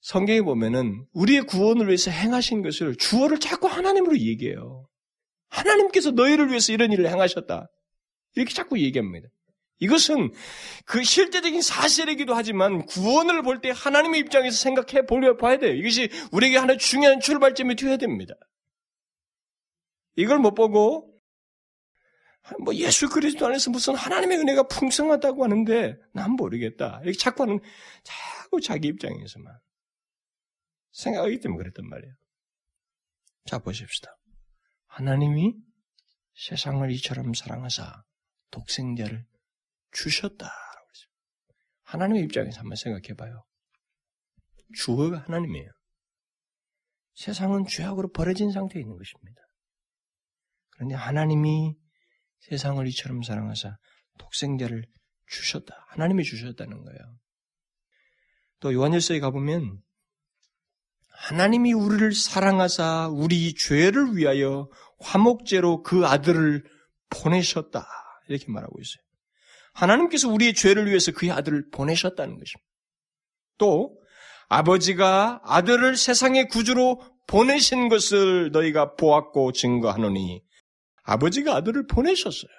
[0.00, 4.88] 성경에 보면은 우리의 구원을 위해서 행하신 것을 주어를 자꾸 하나님으로 얘기해요.
[5.48, 7.68] 하나님께서 너희를 위해서 이런 일을 행하셨다.
[8.36, 9.28] 이렇게 자꾸 얘기합니다.
[9.78, 10.32] 이것은
[10.86, 15.74] 그 실제적인 사실이기도 하지만 구원을 볼 때 하나님의 입장에서 생각해 보려 봐야 돼요.
[15.74, 18.34] 이것이 우리에게 하나 중요한 출발점이 되어야 됩니다.
[20.14, 21.12] 이걸 못 보고
[22.64, 27.00] 뭐 예수 그리스도 안에서 무슨 하나님의 은혜가 풍성하다고 하는데 난 모르겠다.
[27.02, 27.58] 이렇게 자꾸 하는
[28.04, 29.58] 자꾸 자기 입장에서만
[30.92, 32.14] 생각하기 때문에 그랬단 말이에요.
[33.46, 34.16] 자 보십시다.
[34.86, 35.54] 하나님이
[36.34, 38.02] 세상을 이처럼 사랑하사
[38.56, 39.26] 독생자를
[39.92, 40.50] 했습니다.
[41.84, 43.44] 하나님의 입장에서 한번 생각해 봐요.
[44.74, 45.70] 주어가 하나님이에요.
[47.14, 49.40] 세상은 죄악으로 버려진 상태에 있는 것입니다.
[50.70, 51.74] 그런데 하나님이
[52.40, 53.76] 세상을 이처럼 사랑하사
[54.18, 54.84] 독생자를
[55.26, 55.86] 주셨다.
[55.88, 57.18] 하나님이 주셨다는 거예요.
[58.60, 59.80] 또 요한일서에 가보면
[61.08, 64.68] 하나님이 우리를 사랑하사 우리 죄를 위하여
[65.00, 66.64] 화목제로 그 아들을
[67.08, 67.86] 보내셨다.
[68.28, 69.02] 이렇게 말하고 있어요.
[69.72, 72.66] 하나님께서 우리의 죄를 위해서 그의 아들을 보내셨다는 것입니다.
[73.58, 74.00] 또
[74.48, 80.42] 아버지가 아들을 세상의 구주로 보내신 것을 너희가 보았고 증거하노니
[81.02, 82.50] 아버지가 아들을 보내셨어요.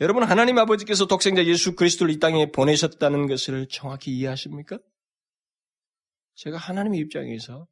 [0.00, 4.78] 여러분 하나님 아버지께서 독생자 예수 그리스도를 이 땅에 보내셨다는 것을 정확히 이해하십니까?
[6.36, 7.66] 제가 하나님의 입장에서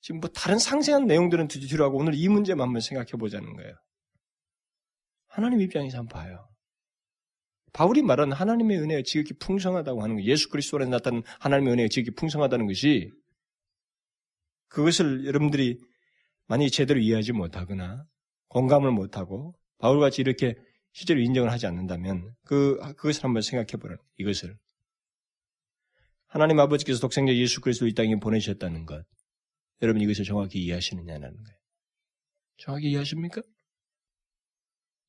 [0.00, 3.74] 지금 뭐 다른 상세한 내용들은 뒤로 하고 오늘 이 문제만 한번 생각해 보자는 거예요.
[5.36, 6.48] 하나님 입장에서 한번 봐요.
[7.74, 12.14] 바울이 말한 하나님의 은혜가 지극히 풍성하다고 하는 거, 예수 그리스도 안에 나타난 하나님의 은혜가 지극히
[12.14, 13.12] 풍성하다는 것이
[14.68, 15.78] 그것을 여러분들이
[16.46, 18.06] 만약에 제대로 이해하지 못하거나
[18.48, 20.54] 공감을 못하고 바울같이 이렇게
[20.94, 23.98] 실제로 인정을 하지 않는다면 그, 그것을 한번 생각해 보라.
[24.16, 24.56] 이것을.
[26.28, 29.04] 하나님 아버지께서 독생자 예수 그리스도 이 땅에 보내셨다는 것.
[29.82, 31.58] 여러분 이것을 정확히 이해하시느냐는 거예요.
[32.56, 33.42] 정확히 이해하십니까?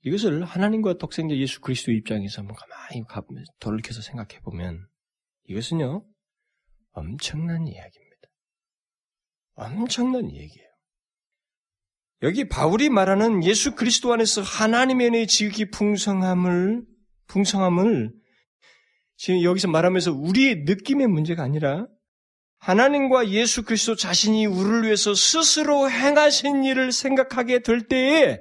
[0.02, 3.04] 이것을 하나님과 독생자 예수 그리스도 입장에서 한번 가만히
[3.60, 4.88] 돌이켜서 생각해 보면
[5.46, 6.06] 이것은요
[6.92, 8.28] 엄청난 이야기입니다.
[9.56, 10.68] 엄청난 얘기예요.
[12.24, 16.84] 여기 바울이 말하는 예수 그리스도 안에서 하나님의 지극히 풍성함을
[17.28, 18.12] 풍성함을
[19.18, 21.88] 지금 여기서 말하면서 우리의 느낌의 문제가 아니라
[22.60, 28.40] 하나님과 예수 그리스도 자신이 우리를 위해서 스스로 행하신 일을 생각하게 될 때에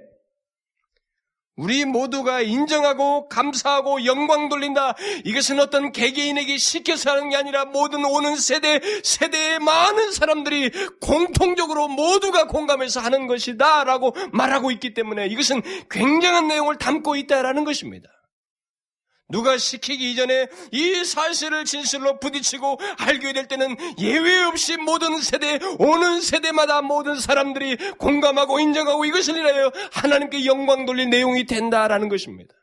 [1.56, 4.94] 우리 모두가 인정하고 감사하고 영광 돌린다.
[5.24, 12.46] 이것은 어떤 개개인에게 시켜서 하는 게 아니라 모든 오는 세대, 세대의 많은 사람들이 공통적으로 모두가
[12.46, 13.84] 공감해서 하는 것이다.
[13.84, 18.15] 라고 말하고 있기 때문에 이것은 굉장한 내용을 담고 있다라는 것입니다.
[19.28, 26.20] 누가 시키기 이전에 이 사실을 진실로 부딪히고 알게 될 때는 예외 없이 모든 세대, 오는
[26.20, 32.54] 세대마다 모든 사람들이 공감하고 인정하고 이것을 인하여 하나님께 영광 돌릴 내용이 된다라는 것입니다.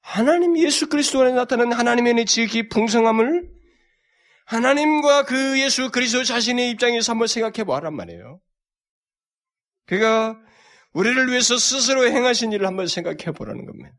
[0.00, 3.48] 하나님 예수 그리스도 안에 나타난 하나님의 지극히 풍성함을
[4.46, 8.40] 하나님과 그 예수 그리스도 자신의 입장에서 한번 생각해 보란 말이에요.
[9.86, 10.38] 그가
[10.92, 13.90] 우리를 위해서 스스로 행하신 일을 한번 생각해 보라는 겁니다.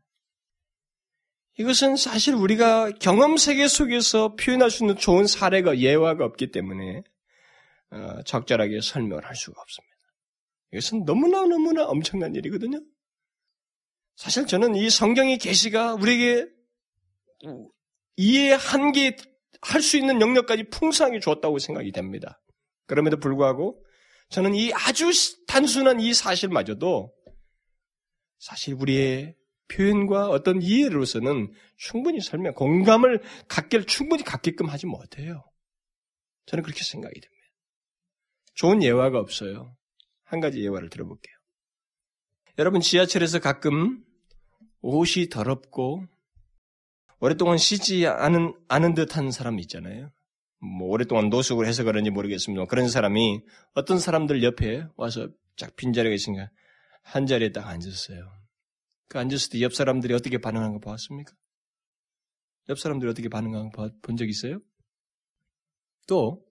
[1.58, 7.02] 이것은 사실 우리가 경험 세계 속에서 표현할 수 있는 좋은 사례가 예화가 없기 때문에
[7.90, 9.90] 어, 적절하게 설명을 할 수가 없습니다.
[10.72, 12.80] 이것은 너무나 너무나 엄청난 일이거든요.
[14.16, 16.46] 사실 저는 이 성경의 계시가 우리에게
[18.16, 19.16] 이해 한계
[19.62, 22.40] 할 수 있는 영역까지 풍성하게 주었다고 생각이 됩니다.
[22.86, 23.84] 그럼에도 불구하고
[24.30, 25.10] 저는 이 아주
[25.46, 27.12] 단순한 이 사실마저도
[28.38, 29.34] 사실 우리의
[29.70, 35.44] 표현과 어떤 이해로서는 충분히 설명, 공감을 갖길 충분히 갖게끔 하지 못해요.
[36.46, 37.40] 저는 그렇게 생각이 됩니다.
[38.54, 39.76] 좋은 예화가 없어요.
[40.24, 41.34] 한 가지 예화를 들어볼게요.
[42.58, 44.04] 여러분 지하철에서 가끔
[44.82, 46.04] 옷이 더럽고
[47.20, 50.10] 오랫동안 씻지 않은, 않은 듯한 사람 있잖아요.
[50.58, 52.66] 뭐 오랫동안 노숙을 해서 그런지 모르겠습니다.
[52.66, 53.42] 그런 사람이
[53.74, 56.50] 어떤 사람들 옆에 와서 쫙 빈자리가 있으니까
[57.02, 58.39] 한 자리에 딱 앉았어요.
[59.10, 61.34] 그 앉았을 때 옆 사람들이 어떻게 반응하는 거 봤습니까?
[62.68, 64.60] 옆 사람들이 어떻게 반응하는 거 본 적 있어요?
[66.06, 66.46] 또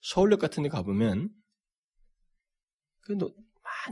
[0.00, 1.30] 서울역 같은 데 가보면
[3.00, 3.34] 그 노,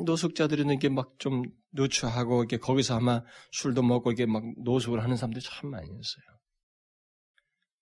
[0.05, 5.71] 노숙자들은 이렇게 막좀 노출하고 이렇게 거기서 아마 술도 먹고 이렇게 막 노숙을 하는 사람들이 참
[5.71, 6.39] 많이 있어요.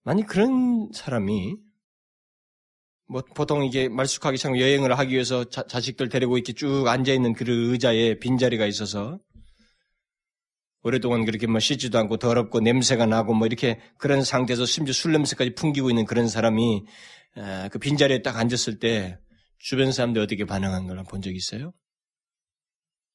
[0.05, 1.57] 만약 그런 사람이
[3.09, 7.35] 뭐 보통 이게 말쑥하게 참 여행을 하기 위해서 자, 식들 데리고 이렇게 쭉 앉아 있는
[7.35, 9.21] 그 의자에 빈 자리가 있어서
[10.85, 15.55] 오랫동안 그렇게 뭐 씻지도 않고 더럽고 냄새가 나고 뭐 이렇게 그런 상태에서 심지어 술 냄새까지
[15.55, 16.85] 풍기고 있는 그런 사람이
[17.73, 19.19] 그 빈자리에 딱 앉았을 때
[19.59, 21.73] 주변 사람들 어떻게 반응한 걸 본 적 있어요?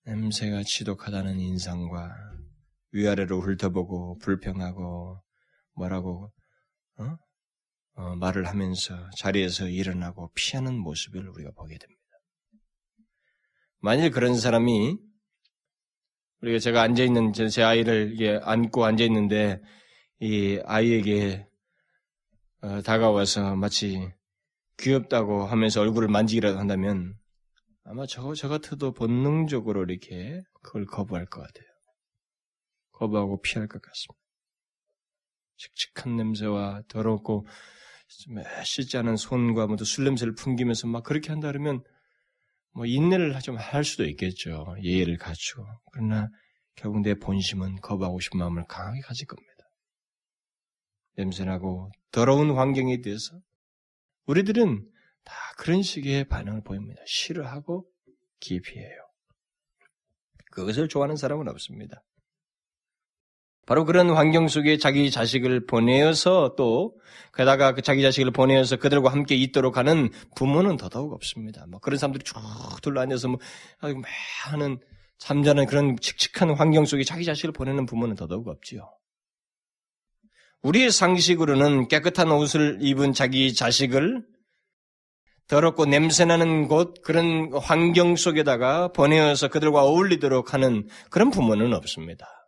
[0.05, 2.11] 냄새가 지독하다는 인상과
[2.91, 5.21] 위아래로 훑어보고 불평하고
[5.75, 6.31] 뭐라고
[6.97, 7.17] 어?
[7.93, 11.99] 어, 말을 하면서 자리에서 일어나고 피하는 모습을 우리가 보게 됩니다.
[13.81, 14.97] 만일 그런 사람이
[16.41, 19.61] 우리가 제가 앉아 있는 제 아이를 안고 앉아 있는데
[20.19, 21.47] 이 아이에게
[22.61, 24.11] 어, 다가와서 마치
[24.77, 27.15] 귀엽다고 하면서 얼굴을 만지기라도 한다면
[27.83, 31.67] 아마 저, 저 같아도 본능적으로 이렇게 그걸 거부할 것 같아요.
[32.91, 34.19] 거부하고 피할 것 같습니다.
[35.57, 37.45] 칙칙한 냄새와 더럽고
[38.63, 41.83] 씻지 않은 손과 모두 술 냄새를 풍기면서 막 그렇게 한다 그러면
[42.73, 44.75] 뭐 인내를 좀 할 수도 있겠죠.
[44.81, 45.65] 예의를 갖추고.
[45.91, 46.29] 그러나
[46.75, 49.49] 결국 내 본심은 거부하고 싶은 마음을 강하게 가질 겁니다.
[51.17, 53.37] 냄새나고 더러운 환경에 대해서
[54.25, 54.89] 우리들은
[55.25, 57.01] 다 그런 식의 반응을 보입니다.
[57.05, 57.85] 싫어하고
[58.39, 58.97] 기피해요.
[60.51, 62.01] 그것을 좋아하는 사람은 없습니다.
[63.69, 66.95] 바로 그런 환경 속에 자기 자식을 보내어서 또
[67.35, 71.67] 게다가 그 자기 자식을 보내어서 그들과 함께 있도록 하는 부모는 더더욱 없습니다.
[71.67, 72.33] 뭐 그런 사람들이 쭉
[72.81, 73.37] 둘러앉아서 뭐
[74.41, 74.79] 하는
[75.19, 78.89] 잠자는 그런 칙칙한 환경 속에 자기 자식을 보내는 부모는 더더욱 없지요.
[80.63, 84.25] 우리의 상식으로는 깨끗한 옷을 입은 자기 자식을
[85.47, 92.38] 더럽고 냄새나는 곳, 그런 환경 속에다가 보내어서 그들과 어울리도록 하는 그런 부모는 없습니다.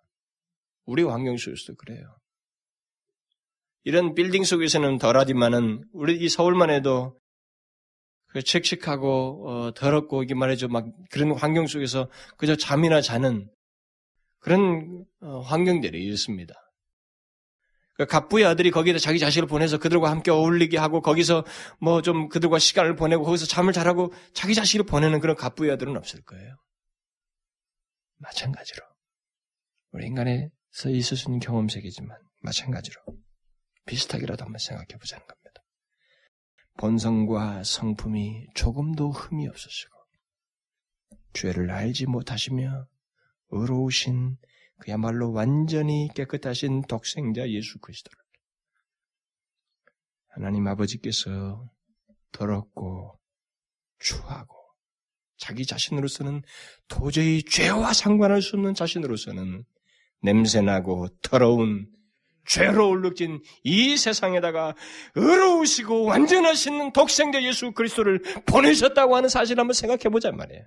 [0.85, 2.03] 우리 환경 속에서도 그래요.
[3.83, 7.19] 이런 빌딩 속에서는 덜하지만은 우리 이 서울만 해도
[8.27, 13.49] 그 칙칙하고 어, 더럽고 이게 말이죠 막 그런 환경 속에서 그저 잠이나 자는
[14.39, 16.53] 그런 어, 환경들이 있습니다.
[17.95, 21.45] 그 갑부의 아들이 거기에다 자기 자식을 보내서 그들과 함께 어울리게 하고 거기서
[21.79, 26.21] 뭐 좀 그들과 시간을 보내고 거기서 잠을 잘하고 자기 자식을 보내는 그런 갑부의 아들은 없을
[26.23, 26.55] 거예요.
[28.17, 28.83] 마찬가지로
[29.91, 33.01] 우리 인간에 서 있을 수 있는 경험 세계지만 마찬가지로
[33.85, 35.63] 비슷하게라도 한번 생각해 보자는 겁니다.
[36.77, 39.93] 본성과 성품이 조금도 흠이 없으시고
[41.33, 42.87] 죄를 알지 못하시며
[43.49, 44.37] 의로우신
[44.79, 48.17] 그야말로 완전히 깨끗하신 독생자 예수 그리스도를
[50.29, 51.69] 하나님 아버지께서
[52.31, 53.19] 더럽고
[53.99, 54.55] 추하고
[55.37, 56.41] 자기 자신으로서는
[56.87, 59.65] 도저히 죄와 상관할 수 없는 자신으로서는
[60.21, 61.87] 냄새나고 더러운
[62.45, 64.75] 죄로 울룩진 이 세상에다가
[65.15, 70.63] 의로우시고 완전하신 독생자 예수 그리스도를 보내셨다고 하는 사실 을 한번 생각해 보자 말이에요.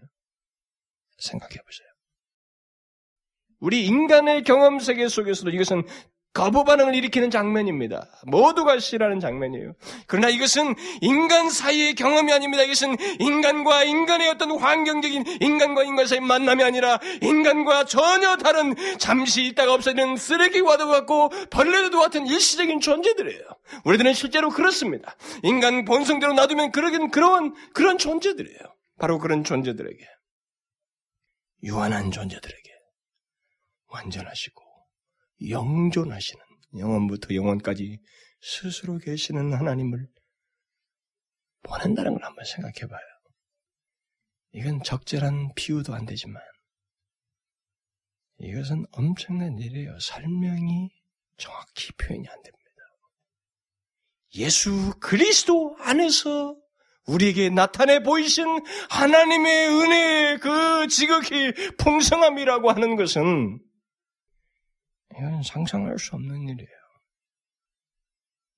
[1.18, 1.88] 생각해 보세요.
[3.60, 5.84] 우리 인간의 경험 세계 속에서도 이것은
[6.34, 8.08] 거부 반응을 일으키는 장면입니다.
[8.26, 9.74] 모두가 싫어하는 장면이에요.
[10.08, 12.64] 그러나 이것은 인간 사이의 경험이 아닙니다.
[12.64, 19.74] 이것은 인간과 인간의 어떤 환경적인 인간과 인간 사이의 만남이 아니라 인간과 전혀 다른 잠시 있다가
[19.74, 23.44] 없어지는 쓰레기와도 같고 벌레도 같은 일시적인 존재들이에요.
[23.84, 25.14] 우리들은 실제로 그렇습니다.
[25.44, 28.58] 인간 본성대로 놔두면 그러긴 그런 그런 존재들이에요.
[28.98, 30.04] 바로 그런 존재들에게
[31.62, 32.70] 유한한 존재들에게
[33.86, 34.63] 완전하시고
[35.50, 36.42] 영존하시는
[36.78, 38.00] 영원부터 영원까지
[38.40, 40.06] 스스로 계시는 하나님을
[41.62, 43.00] 보낸다는 걸 한번 생각해 봐요.
[44.52, 46.42] 이건 적절한 비유도 안 되지만
[48.38, 49.98] 이것은 엄청난 일이에요.
[49.98, 50.90] 설명이
[51.36, 52.64] 정확히 표현이 안 됩니다.
[54.36, 56.56] 예수 그리스도 안에서
[57.06, 58.44] 우리에게 나타내 보이신
[58.90, 63.60] 하나님의 은혜의 그 지극히 풍성함이라고 하는 것은
[65.18, 66.84] 이건 상상할 수 없는 일이에요.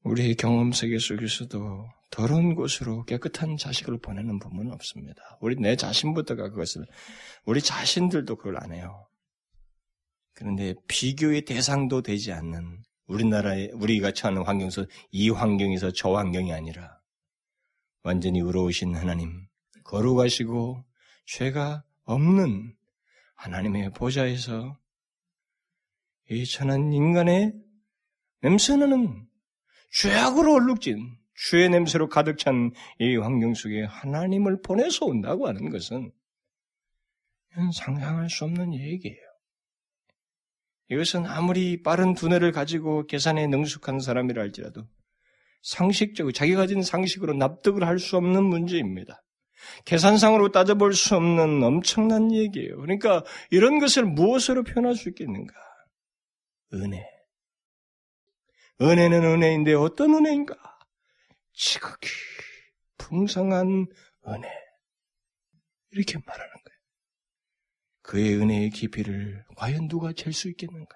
[0.04, 5.38] 우리의 경험 세계 속에서도 더러운 곳으로 깨끗한 자식을 보내는 부분은 없습니다.
[5.40, 6.86] 우리 내 자신부터가 그것을
[7.44, 9.08] 우리 자신들도 그걸 안 해요.
[10.32, 17.00] 그런데 비교의 대상도 되지 않는 우리나라에 우리가 처하는 환경에서 이 환경에서 저 환경이 아니라
[18.02, 19.46] 완전히 의로우신 하나님,
[19.84, 20.84] 거룩하시고
[21.26, 22.74] 죄가 없는
[23.34, 24.78] 하나님의 보좌에서
[26.30, 27.52] 이 천한 인간의
[28.42, 29.26] 냄새나는
[29.92, 31.16] 죄악으로 얼룩진
[31.50, 36.10] 죄의 냄새로 가득 찬 이 환경 속에 하나님을 보내서 온다고 하는 것은
[37.74, 39.20] 상상할 수 없는 얘기예요.
[40.88, 44.86] 이것은 아무리 빠른 두뇌를 가지고 계산에 능숙한 사람이라 할지라도
[45.62, 49.22] 상식적으로 자기가 가진 상식으로 납득을 할 수 없는 문제입니다.
[49.84, 52.76] 계산상으로 따져볼 수 없는 엄청난 얘기예요.
[52.76, 55.52] 그러니까 이런 것을 무엇으로 표현할 수 있겠는가?
[56.74, 57.04] 은혜.
[58.80, 60.54] 은혜는 은혜인데 어떤 은혜인가?
[61.52, 62.08] 지극히
[62.98, 63.86] 풍성한
[64.28, 64.48] 은혜.
[65.90, 66.78] 이렇게 말하는 거예요.
[68.02, 70.94] 그의 은혜의 깊이를 과연 누가 잴 수 있겠는가?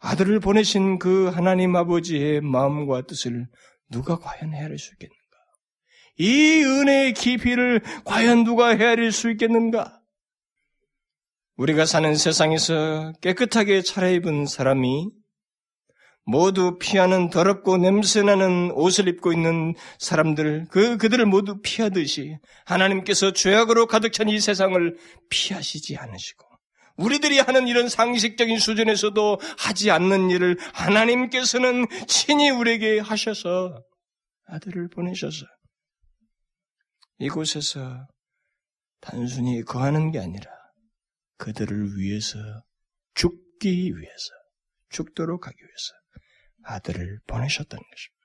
[0.00, 3.48] 아들을 보내신 그 하나님 아버지의 마음과 뜻을
[3.90, 5.18] 누가 과연 헤아릴 수 있겠는가?
[6.18, 9.97] 이 은혜의 깊이를 과연 누가 헤아릴 수 있겠는가?
[11.58, 15.10] 우리가 사는 세상에서 깨끗하게 차려입은 사람이
[16.24, 24.12] 모두 피하는 더럽고 냄새나는 옷을 입고 있는 사람들, 그, 그들을 모두 피하듯이 하나님께서 죄악으로 가득
[24.12, 24.96] 찬 이 세상을
[25.30, 26.46] 피하시지 않으시고,
[26.96, 33.82] 우리들이 하는 이런 상식적인 수준에서도 하지 않는 일을 하나님께서는 친히 우리에게 하셔서
[34.46, 35.46] 아들을 보내셔서
[37.18, 38.06] 이곳에서
[39.00, 40.57] 단순히 거하는 게 아니라
[41.38, 42.38] 그들을 위해서
[43.14, 44.28] 죽기 위해서
[44.90, 45.94] 죽도록 하기 위해서
[46.64, 48.18] 아들을 보내셨다는 것입니다.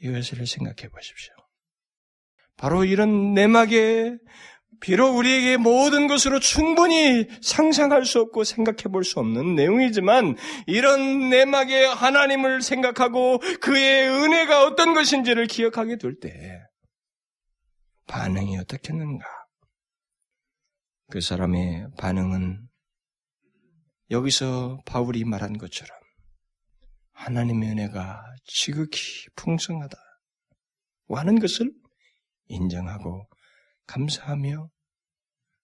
[0.00, 1.34] 이것을 생각해 보십시오.
[2.56, 4.16] 바로 이런 내막에
[4.80, 11.84] 비록 우리에게 모든 것으로 충분히 상상할 수 없고 생각해 볼 수 없는 내용이지만 이런 내막에
[11.84, 16.62] 하나님을 생각하고 그의 은혜가 어떤 것인지를 기억하게 될 때
[18.06, 19.24] 반응이 어떻겠는가?
[21.10, 22.68] 그 사람의 반응은
[24.12, 25.98] 여기서 바울이 말한 것처럼
[27.12, 29.96] 하나님의 은혜가 지극히 풍성하다.
[31.08, 31.72] 하는 것을
[32.46, 33.28] 인정하고
[33.86, 34.70] 감사하며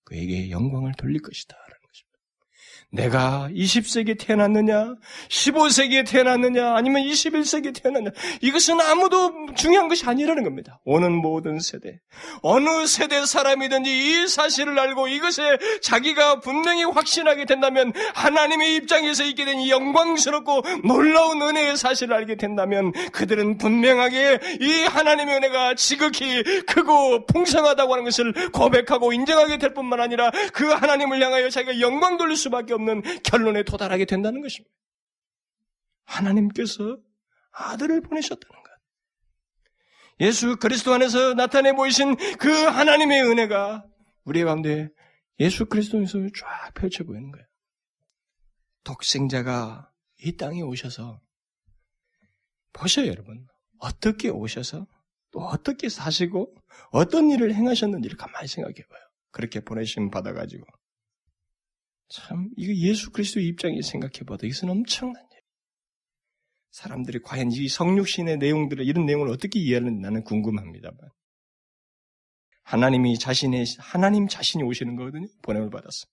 [0.02, 1.56] 그에게 영광을 돌릴 것이다.
[2.92, 4.94] 내가 20세기에 태어났느냐,
[5.28, 10.80] 15세기에 태어났느냐, 아니면 21세기에 태어났느냐, 이것은 아무도 중요한 것이 아니라는 겁니다.
[10.84, 11.98] 오는 모든 세대,
[12.42, 19.56] 어느 세대 사람이든지 이 사실을 알고 이것에 자기가 분명히 확신하게 된다면 하나님의 입장에서 있게 된
[19.56, 27.92] 이 영광스럽고 놀라운 은혜의 사실을 알게 된다면 그들은 분명하게 이 하나님의 은혜가 지극히 크고 풍성하다고
[27.92, 33.02] 하는 것을 고백하고 인정하게 될 뿐만 아니라 그 하나님을 향하여 자기가 영광 돌릴 수밖에 없는
[33.22, 34.72] 결론에 도달하게 된다는 것입니다.
[36.04, 36.98] 하나님께서
[37.50, 38.70] 아들을 보내셨다는 것.
[40.20, 43.84] 예수 그리스도 안에서 나타내 보이신 그 하나님의 은혜가
[44.24, 44.88] 우리 가운데
[45.40, 47.46] 예수 그리스도에서 쫙 펼쳐 보이는 거예요.
[48.84, 49.90] 독생자가
[50.22, 51.20] 이 땅에 오셔서
[52.72, 53.46] 보셔요, 여러분.
[53.78, 54.86] 어떻게 오셔서
[55.32, 56.54] 또 어떻게 사시고
[56.90, 59.00] 어떤 일을 행하셨는지를 가만히 생각해 봐요.
[59.32, 60.64] 그렇게 보내심 받아가지고.
[62.08, 65.40] 참, 이거 예수 그리스도의 입장에 생각해 봐도 이것은 엄청난 일.
[66.70, 70.98] 사람들이 과연 이 성육신의 내용들을, 이런 내용을 어떻게 이해하는지 나는 궁금합니다만.
[72.62, 75.26] 하나님이 자신의, 하나님 자신이 오시는 거거든요.
[75.42, 76.06] 보냄을 받았어.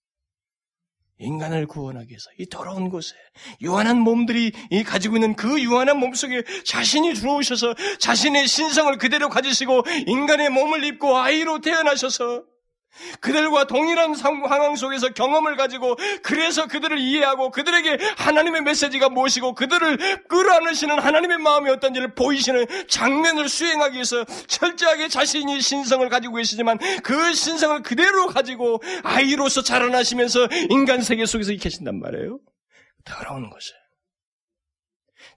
[1.19, 3.15] 인간을 구원하기 위해서 이 더러운 곳에
[3.61, 4.51] 유한한 몸들이
[4.83, 11.15] 가지고 있는 그 유한한 몸 속에 자신이 들어오셔서 자신의 신성을 그대로 가지시고 인간의 몸을 입고
[11.15, 12.43] 아이로 태어나셔서
[13.19, 20.99] 그들과 동일한 상황 속에서 경험을 가지고 그래서 그들을 이해하고 그들에게 하나님의 메시지가 무엇이고 그들을 끌어안으시는
[20.99, 28.27] 하나님의 마음이 어떤지를 보이시는 장면을 수행하기 위해서 철저하게 자신이 신성을 가지고 계시지만 그 신성을 그대로
[28.27, 32.39] 가지고 아이로서 자라나시면서 인간 세계 속에서 계신단 말이에요.
[33.05, 33.73] 더러운 것을.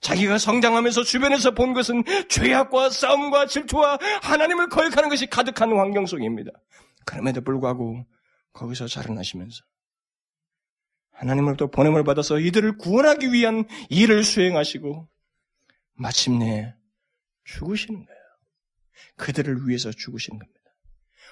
[0.00, 6.50] 자기가 성장하면서 주변에서 본 것은 죄악과 싸움과 질투와 하나님을 거역하는 것이 가득한 환경 속입니다.
[7.07, 8.04] 그럼에도 불구하고
[8.52, 9.64] 거기서 자라나시면서
[11.12, 15.09] 하나님으로부터 보냄을 받아서 이들을 구원하기 위한 일을 수행하시고
[15.94, 16.74] 마침내
[17.44, 18.20] 죽으시는 거예요.
[19.16, 20.61] 그들을 위해서 죽으시는 겁니다.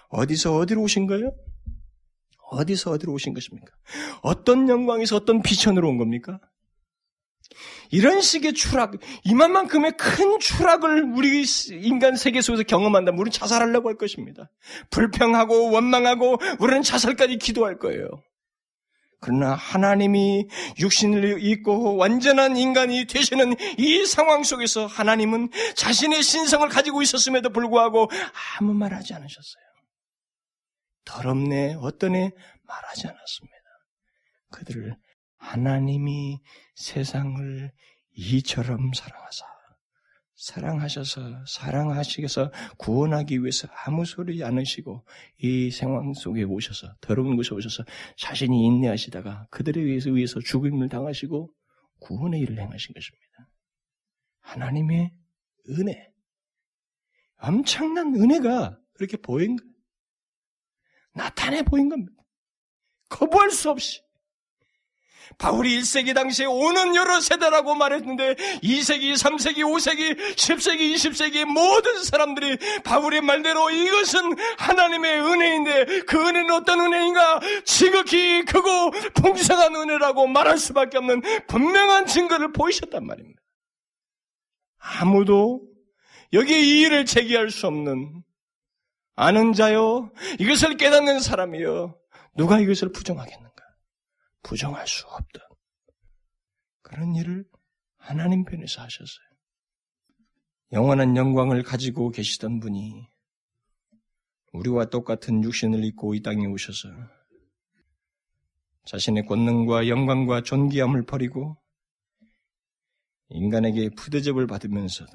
[0.08, 1.34] 어디서 어디로 오신 거예요?
[2.50, 3.66] 어디서 어디로 오신 것입니까?
[4.22, 6.40] 어떤 영광에서 어떤 비천으로 온 겁니까?
[7.90, 14.50] 이런 식의 추락, 이만만큼의 큰 추락을 우리 인간 세계 속에서 경험한다면 우리는 자살하려고 할 것입니다.
[14.90, 18.08] 불평하고 원망하고 우리는 자살까지 기도할 거예요.
[19.20, 27.48] 그러나 하나님이 육신을 입고 완전한 인간이 되시는 이 상황 속에서 하나님은 자신의 신성을 가지고 있었음에도
[27.50, 28.10] 불구하고
[28.58, 29.64] 아무 말 하지 않으셨어요.
[31.06, 32.32] 더럽네, 어떠네
[32.66, 33.54] 말하지 않았습니다.
[34.50, 34.94] 그들을
[35.44, 36.40] 하나님이
[36.74, 37.72] 세상을
[38.12, 39.54] 이처럼 사랑하사
[40.36, 45.06] 사랑하셔서 사랑하시겠어 구원하기 위해서 아무 소리 않으시고
[45.38, 47.84] 이 상황 속에 오셔서 더러운 곳에 오셔서
[48.16, 51.50] 자신이 인내하시다가 그들에 의해서 위해서 죽임을 당하시고
[52.00, 53.48] 구원의 일을 행하신 것입니다.
[54.40, 55.12] 하나님의
[55.70, 56.10] 은혜
[57.36, 59.72] 엄청난 은혜가 그렇게 보인 거예요.
[61.14, 62.12] 나타내 보인 겁니다.
[63.08, 64.03] 거부할 수 없이
[65.38, 73.20] 바울이 1세기 당시에 오는 여러 세대라고 말했는데 2세기, 3세기, 5세기, 10세기, 20세기 모든 사람들이 바울의
[73.20, 77.40] 말대로 이것은 하나님의 은혜인데 그 은혜는 어떤 은혜인가?
[77.64, 83.40] 지극히 크고 풍성한 은혜라고 말할 수밖에 없는 분명한 증거를 보이셨단 말입니다.
[84.78, 85.62] 아무도
[86.32, 88.22] 여기에 이의를 제기할 수 없는
[89.16, 90.10] 아는 자요,
[90.40, 91.96] 이것을 깨닫는 사람이요,
[92.36, 93.53] 누가 이것을 부정하겠는가?
[94.44, 95.42] 부정할 수 없던
[96.82, 97.44] 그런 일을
[97.96, 99.26] 하나님 편에서 하셨어요.
[100.72, 103.08] 영원한 영광을 가지고 계시던 분이
[104.52, 106.88] 우리와 똑같은 육신을 입고 이 땅에 오셔서
[108.84, 111.56] 자신의 권능과 영광과 존귀함을 버리고
[113.30, 115.12] 인간에게 부대접을 받으면서도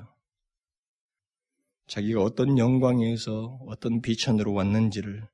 [1.88, 5.28] 자기가 어떤 영광에서 어떤 비천으로 왔는지를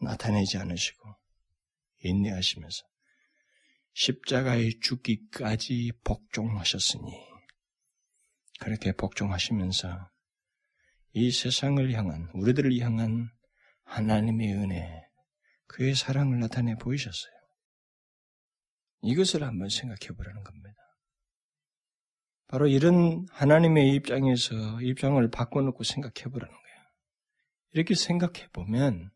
[0.00, 1.14] 나타내지 않으시고
[2.02, 2.89] 인내하시면서
[3.92, 7.30] 십자가에 죽기까지 복종하셨으니
[8.60, 10.10] 그렇게 복종하시면서
[11.12, 13.30] 이 세상을 향한 우리들을 향한
[13.84, 15.08] 하나님의 은혜,
[15.66, 17.32] 그의 사랑을 나타내 보이셨어요.
[19.02, 20.76] 이것을 한번 생각해 보라는 겁니다.
[22.46, 26.78] 바로 이런 하나님의 입장에서 입장을 바꿔놓고 생각해 보라는 거예요.
[27.72, 29.10] 이렇게 생각해 보면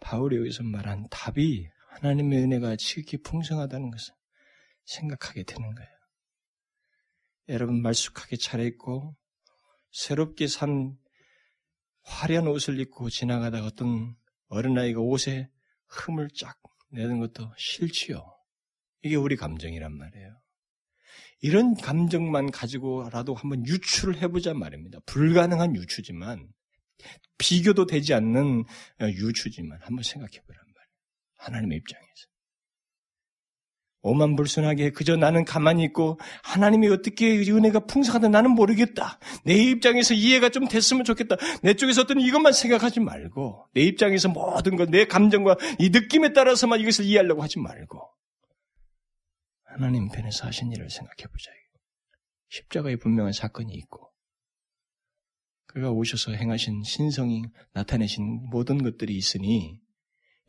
[0.00, 4.14] 바울이 여기서 말한 답이 하나님의 은혜가 지극히 풍성하다는 것을
[4.84, 5.90] 생각하게 되는 거예요.
[7.48, 9.16] 여러분 말쑥하게 차려입고
[9.92, 10.96] 새롭게 산
[12.04, 14.16] 화려한 옷을 입고 지나가다가 어떤
[14.48, 15.50] 어린아이가 옷에
[15.88, 16.56] 흠을 쫙
[16.90, 18.24] 내는 것도 싫지요.
[19.02, 20.40] 이게 우리 감정이란 말이에요.
[21.40, 25.00] 이런 감정만 가지고라도 한번 유추를 해보자 말입니다.
[25.06, 26.48] 불가능한 유추지만
[27.38, 28.64] 비교도 되지 않는
[29.00, 30.61] 유추지만 한번 말이에요.
[31.42, 32.08] 하나님의 입장에서.
[34.04, 39.20] 오만 불순하게 그저 나는 가만히 있고 하나님이 어떻게 은혜가 풍성하다 나는 모르겠다.
[39.44, 41.36] 내 입장에서 이해가 좀 됐으면 좋겠다.
[41.62, 46.80] 내 쪽에서 어떤 이것만 생각하지 말고 내 입장에서 모든 것, 내 감정과 이 느낌에 따라서만
[46.80, 48.00] 이것을 이해하려고 하지 말고
[49.64, 51.52] 하나님 편에서 하신 일을 생각해 보자.
[52.48, 54.12] 십자가에 분명한 사건이 있고
[55.66, 59.80] 그가 오셔서 행하신 신성이 나타내신 모든 것들이 있으니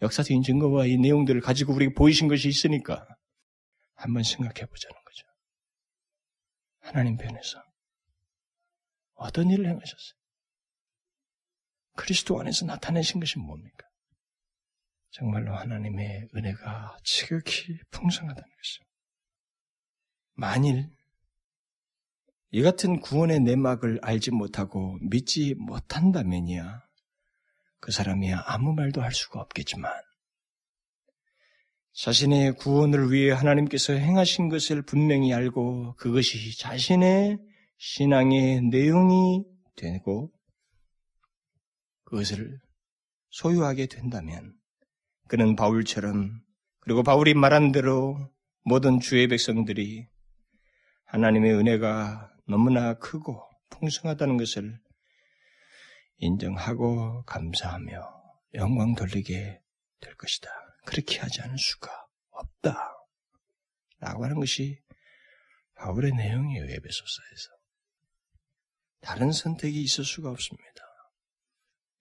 [0.03, 3.07] 역사적인 증거와 이 내용들을 가지고 우리에게 보이신 것이 있으니까
[3.95, 5.27] 한번 생각해 보자는 거죠.
[6.81, 7.63] 하나님 편에서
[9.15, 10.13] 어떤 일을 행하셨어요?
[11.95, 13.87] 그리스도 안에서 나타내신 것이 뭡니까?
[15.11, 18.83] 정말로 하나님의 은혜가 지극히 풍성하다는 것이죠.
[20.33, 20.89] 만일
[22.49, 26.82] 이 같은 구원의 내막을 알지 못하고 믿지 못한다면이야
[27.83, 29.91] 그 사람이야 아무 말도 할 수가 없겠지만
[31.91, 37.39] 자신의 구원을 위해 하나님께서 행하신 것을 분명히 알고 그것이 자신의
[37.77, 39.43] 신앙의 내용이
[39.75, 40.31] 되고
[42.05, 42.57] 그것을
[43.31, 44.53] 소유하게 된다면
[45.27, 46.39] 그는 바울처럼
[46.79, 48.31] 그리고 바울이 말한 대로
[48.63, 50.07] 모든 주의 백성들이
[51.07, 54.79] 하나님의 은혜가 너무나 크고 풍성하다는 것을
[56.23, 58.23] 인정하고 감사하며
[58.55, 59.61] 영광 돌리게
[59.99, 60.49] 될 것이다.
[60.85, 61.89] 그렇게 하지 않을 수가
[62.31, 62.93] 없다.
[63.99, 64.79] 라고 하는 것이
[65.75, 67.49] 바울의 내용이에요, 에베소서에서.
[69.01, 70.83] 다른 선택이 있을 수가 없습니다.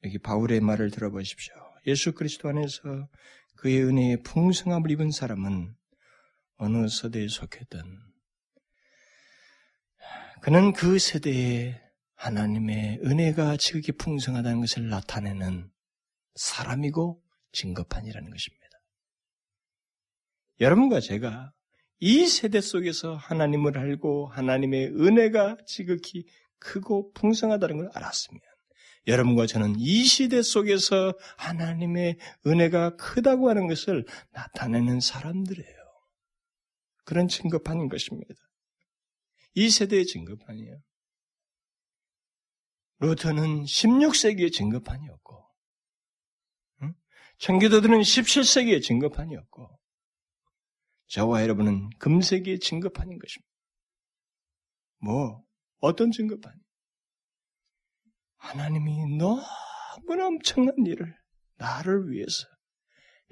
[0.04, 1.54] 여기 바울의 말을 들어보십시오.
[1.86, 3.08] 예수 그리스도 안에서
[3.56, 5.74] 그의 은혜의 풍성함을 입은 사람은
[6.56, 7.82] 어느 세대에 속했든
[10.42, 11.81] 그는 그 세대에
[12.22, 15.68] 하나님의 은혜가 지극히 풍성하다는 것을 나타내는
[16.36, 17.20] 사람이고
[17.50, 18.62] 증거판이라는 것입니다.
[20.60, 21.52] 여러분과 제가
[21.98, 26.24] 이 세대 속에서 하나님을 알고 하나님의 은혜가 지극히
[26.60, 28.40] 크고 풍성하다는 걸 알았으면
[29.08, 35.82] 여러분과 저는 이 시대 속에서 하나님의 은혜가 크다고 하는 것을 나타내는 사람들이에요.
[37.04, 38.32] 그런 증거판인 것입니다.
[39.54, 40.80] 이 세대의 증거판이에요.
[43.02, 45.44] 루터는 16세기의 증거판이었고,
[46.82, 46.94] 응?
[47.38, 49.80] 청교도들은 17세기의 증거판이었고,
[51.08, 53.50] 저와 여러분은 금세기의 증거판인 것입니다.
[54.98, 55.42] 뭐,
[55.80, 56.54] 어떤 증거판?
[58.36, 61.12] 하나님이 너무나 엄청난 일을
[61.56, 62.46] 나를 위해서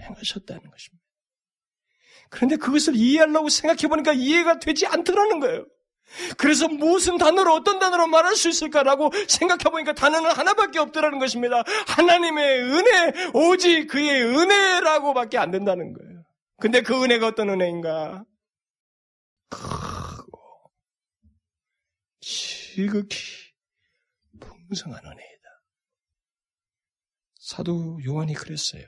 [0.00, 1.04] 행하셨다는 것입니다.
[2.28, 5.64] 그런데 그것을 이해하려고 생각해 보니까 이해가 되지 않더라는 거예요.
[6.36, 11.62] 그래서 무슨 단어로 어떤 단어로 말할 수 있을까라고 생각해 보니까 단어는 하나밖에 없더라는 것입니다.
[11.86, 16.24] 하나님의 은혜, 오직 그의 은혜라고밖에 안 된다는 거예요.
[16.58, 18.24] 근데 그 은혜가 어떤 은혜인가?
[19.48, 20.40] 크고
[22.20, 23.18] 지극히
[24.38, 25.40] 풍성한 은혜이다.
[27.38, 28.84] 사도 요한이 그랬어요.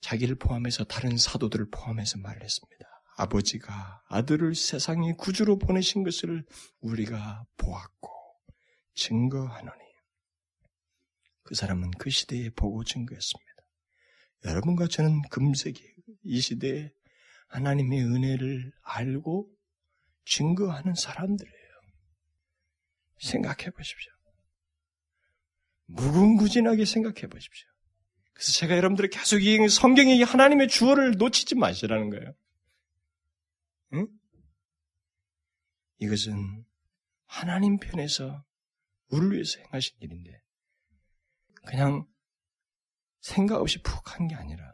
[0.00, 2.95] 자기를 포함해서 다른 사도들을 포함해서 말을 했습니다.
[3.16, 6.44] 아버지가 아들을 세상의 구주로 보내신 것을
[6.80, 8.10] 우리가 보았고
[8.94, 9.84] 증거하노니
[11.42, 13.46] 그 사람은 그 시대에 보고 증거했습니다.
[14.44, 15.82] 여러분과 저는 금세기
[16.24, 16.90] 이 시대에
[17.48, 19.48] 하나님의 은혜를 알고
[20.24, 21.56] 증거하는 사람들이에요.
[23.18, 24.12] 생각해 보십시오.
[25.86, 27.68] 무궁무진하게 생각해 보십시오.
[28.34, 32.34] 그래서 제가 여러분들이 계속 이 성경의 하나님의 주어를 놓치지 마시라는 거예요.
[33.96, 34.08] 응?
[35.98, 36.64] 이것은
[37.26, 38.44] 하나님 편에서
[39.08, 40.40] 우리를 위해서 행하신 일인데
[41.64, 42.06] 그냥
[43.20, 44.72] 생각 없이 푹 한 게 아니라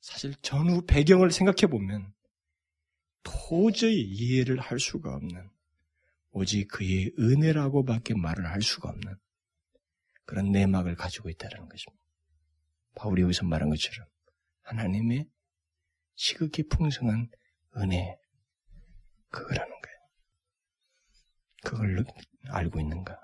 [0.00, 2.12] 사실 전후 배경을 생각해 보면
[3.22, 5.50] 도저히 이해를 할 수가 없는
[6.30, 9.16] 오직 그의 은혜라고밖에 말을 할 수가 없는
[10.26, 12.04] 그런 내막을 가지고 있다는 것입니다.
[12.96, 14.06] 바울이 여기서 말한 것처럼
[14.62, 15.28] 하나님의
[16.16, 17.30] 지극히 풍성한
[17.76, 18.16] 은혜,
[19.30, 19.96] 그거라는 거예요.
[21.64, 22.04] 그걸
[22.50, 23.18] 알고 있는가?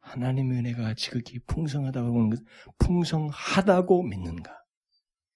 [0.00, 2.40] 하나님의 은혜가 지극히 풍성하다고 하는 것,
[2.78, 4.58] 풍성하다고 믿는가?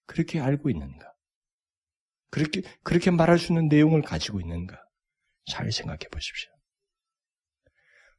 [0.06, 1.12] 그렇게 알고 있는가?
[2.30, 4.82] 그렇게, 그렇게 말할 수 있는 내용을 가지고 있는가?
[5.46, 6.50] 잘 생각해 보십시오.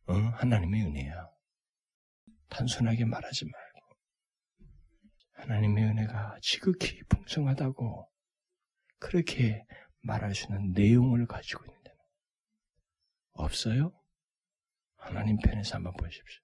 [0.08, 1.30] 어, 하나님의 은혜야.
[2.50, 3.98] 단순하게 말하지 말고,
[5.34, 8.10] 하나님의 은혜가 지극히 풍성하다고
[9.00, 9.66] 그렇게
[10.06, 11.92] 말할 수 있는 내용을 가지고 있는데
[13.34, 13.92] 없어요?
[14.98, 16.42] 하나님 편에서 한번 보십시오.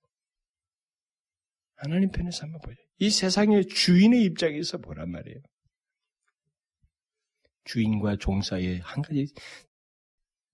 [1.76, 2.86] 하나님 편에서 한번 보십시오.
[2.97, 5.39] 이 세상의 주인의 입장에서 보란 말이에요.
[7.64, 9.28] 주인과 종 사이에 한 가지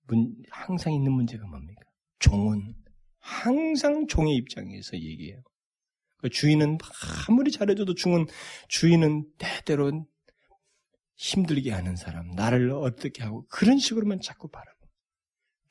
[0.08, 1.82] 문, 항상 있는 문제가 뭡니까?
[2.20, 2.76] 종은
[3.20, 5.42] 항상 종의 입장에서 얘기해요.
[6.18, 6.78] 그 주인은
[7.28, 8.26] 아무리 잘해줘도 중은
[8.68, 10.06] 주인은 때때로
[11.18, 14.78] 힘들게 하는 사람, 나를 어떻게 하고 그런 식으로만 자꾸 바라보.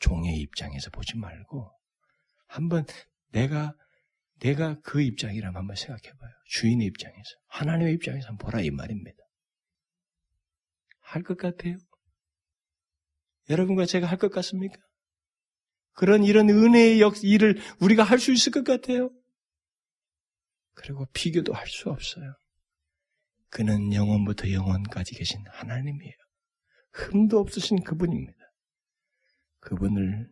[0.00, 1.72] 종의 입장에서 보지 말고
[2.48, 2.84] 한번
[3.32, 3.72] 내가
[4.40, 6.30] 내가 그 입장이라면 한번 생각해봐요.
[6.48, 9.16] 주인의 입장에서 하나님의 입장에서 한번 보라 이 말입니다.
[11.00, 11.78] 할 것 같아요?
[13.48, 14.76] 여러분과 제가 할 것 같습니까?
[15.92, 19.10] 그런 이런 은혜의 역 일을 우리가 할 수 있을 것 같아요?
[20.74, 22.34] 그리고 비교도 할 수 없어요.
[23.56, 26.12] 그는 영원부터 영원까지 계신 하나님이에요.
[26.92, 28.38] 흠도 없으신 그분입니다.
[29.60, 30.30] 그분을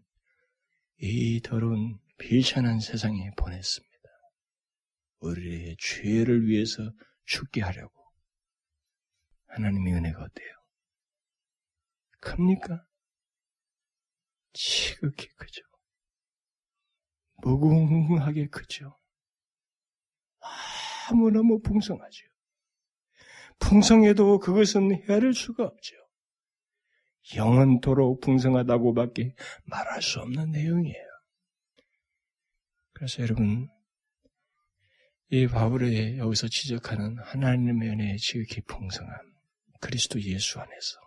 [0.98, 3.94] 이 더러운 비천한 세상에 보냈습니다.
[5.20, 6.82] 우리의 죄를 위해서
[7.24, 8.12] 죽게 하려고.
[9.46, 10.54] 하나님의 은혜가 어때요?
[12.20, 12.84] 큽니까?
[14.52, 15.62] 지극히 크죠.
[17.36, 18.98] 무궁하게 크죠.
[21.10, 22.33] 너무너무 풍성하죠.
[23.58, 25.96] 풍성해도 그것은 헤아릴 수가 없죠.
[27.36, 29.34] 영원토록 풍성하다고밖에
[29.64, 31.04] 말할 수 없는 내용이에요.
[32.92, 33.68] 그래서 여러분,
[35.30, 39.18] 이 바울의 여기서 지적하는 하나님의 은혜의 지극히 풍성함,
[39.80, 40.98] 그리스도 예수 안에서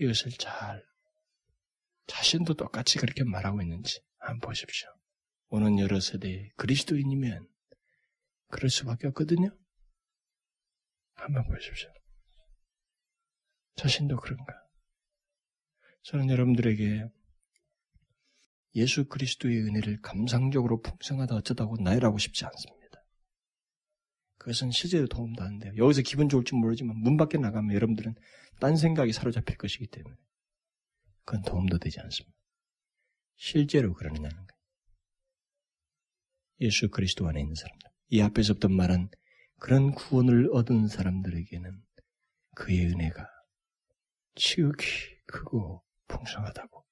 [0.00, 0.82] 이것을 잘
[2.06, 4.88] 자신도 똑같이 그렇게 말하고 있는지 한번 보십시오.
[5.48, 7.46] 오는 여러 세대의 그리스도인이면
[8.48, 9.50] 그럴 수밖에 없거든요.
[11.14, 11.88] 한번 보십시오.
[13.76, 14.54] 자신도 그런가?
[16.02, 17.08] 저는 여러분들에게
[18.76, 22.84] 예수 그리스도의 은혜를 감상적으로 풍성하다 어쩌다고 나열하고 싶지 않습니다.
[24.38, 25.72] 그것은 실제로 도움도 안 돼요.
[25.76, 28.14] 여기서 기분 좋을지 모르지만 문 밖에 나가면 여러분들은
[28.60, 30.16] 딴 생각이 사로잡힐 것이기 때문에
[31.24, 32.36] 그건 도움도 되지 않습니다.
[33.36, 34.48] 실제로 그러느냐는 거예요.
[36.60, 37.88] 예수 그리스도 안에 있는 사람들.
[38.08, 39.08] 이 앞에서부터 말한
[39.58, 41.82] 그런 구원을 얻은 사람들에게는
[42.56, 43.28] 그의 은혜가
[44.34, 44.86] 지극히
[45.26, 46.84] 크고 풍성하다고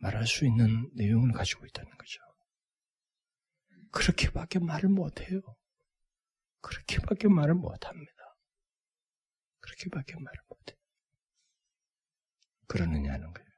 [0.00, 2.20] 말할 수 있는 내용을 가지고 있다는 거죠.
[3.90, 5.40] 그렇게밖에 말을 못해요.
[6.60, 8.12] 그렇게밖에 말을 못합니다.
[9.60, 10.78] 그렇게밖에 말을 못해요.
[12.66, 13.48] 그러느냐는 거예요.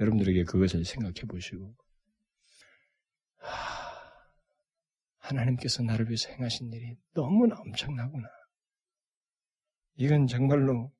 [0.00, 1.74] 여러분들에게 그것을 생각해 보시고
[3.36, 3.81] 하
[5.30, 8.28] 나님께서 나를 위해서 행하신 일이 너무나 엄청나구나.
[9.96, 10.92] 이건 정말로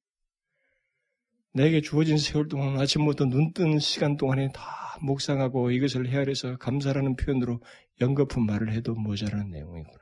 [1.55, 7.61] 내게 주어진 세월 동안 아침부터 눈 뜨는 시간 동안에 다 묵상하고 이것을 헤아려서 감사라는 표현으로
[8.01, 9.99] 연거푼 말을 해도 모자라는 내용이구나.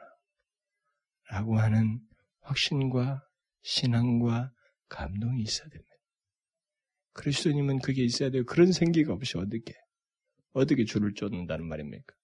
[1.31, 2.01] 라고 하는
[2.41, 3.27] 확신과
[3.63, 4.53] 신앙과
[4.89, 5.91] 감동이 있어야 됩니다.
[7.13, 8.45] 그리스도님은 그게 있어야 돼요.
[8.45, 9.75] 그런 생기가 없이 어떻게,
[10.53, 12.15] 어떻게 주를 쫓는다는 말입니까?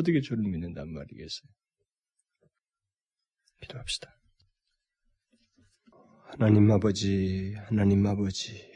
[0.00, 1.50] 어떻게 주를 믿는단 말이겠어요?
[3.60, 4.16] 기도합시다.
[6.22, 8.70] 하나님 아버지, 하나님 아버지,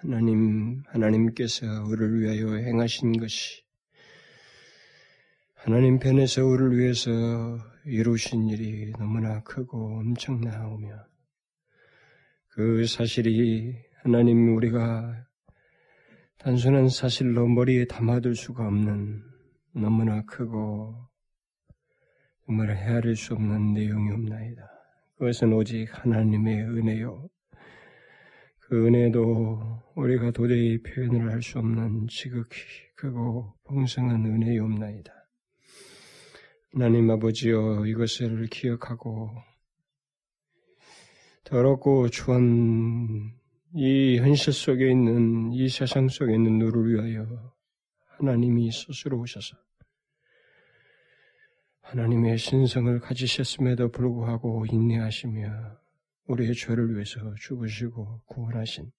[0.00, 3.64] 하나님, 하나님께서 우리를 위하여 행하신 것이
[5.54, 7.10] 하나님 편에서 우리를 위해서
[7.84, 11.06] 이루신 일이 너무나 크고 엄청나오며
[12.48, 15.26] 그 사실이 하나님 우리가
[16.38, 19.33] 단순한 사실로 머리에 담아둘 수가 없는
[19.74, 20.94] 너무나 크고
[22.46, 24.62] 정말 헤아릴 수 없는 내용이 없나이다.
[25.18, 27.28] 그것은 오직 하나님의 은혜요.
[28.60, 32.56] 그 은혜도 우리가 도저히 표현을 할 수 없는 지극히
[32.96, 35.12] 크고 풍성한 은혜이옵나이다.
[36.72, 39.30] 하나님 아버지여 이것을 기억하고
[41.44, 43.32] 더럽고 추한
[43.74, 47.52] 이 현실 속에 있는 이 세상 속에 있는 누를 위하여
[48.18, 49.63] 하나님이 스스로 오셔서
[51.84, 55.50] 하나님의 신성을 가지셨음에도 불구하고 인내하시며
[56.26, 58.90] 우리의 죄를 위해서 죽으시고 구원하신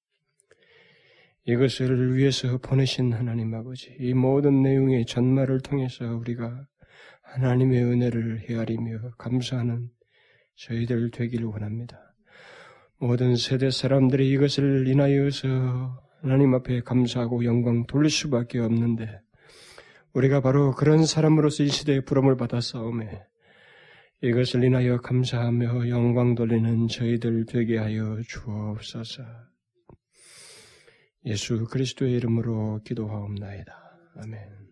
[1.48, 6.68] 이것을 위해서 보내신 하나님 아버지 이 모든 내용의 전말을 통해서 우리가
[7.24, 9.90] 하나님의 은혜를 헤아리며 감사하는
[10.56, 12.00] 저희들 되기를 원합니다.
[12.98, 19.20] 모든 세대 사람들이 이것을 인하여서 하나님 앞에 감사하고 영광 돌릴 수밖에 없는데
[20.16, 23.22] 우리가 바로 그런 사람으로서 이 시대에 부름을 받아 싸움에
[24.24, 29.24] 이것을 인하여 감사하며 영광 돌리는 저희들 되게 하여 주옵소서.
[31.26, 33.74] 예수 그리스도의 이름으로 기도하옵나이다.
[34.24, 34.65] 아멘.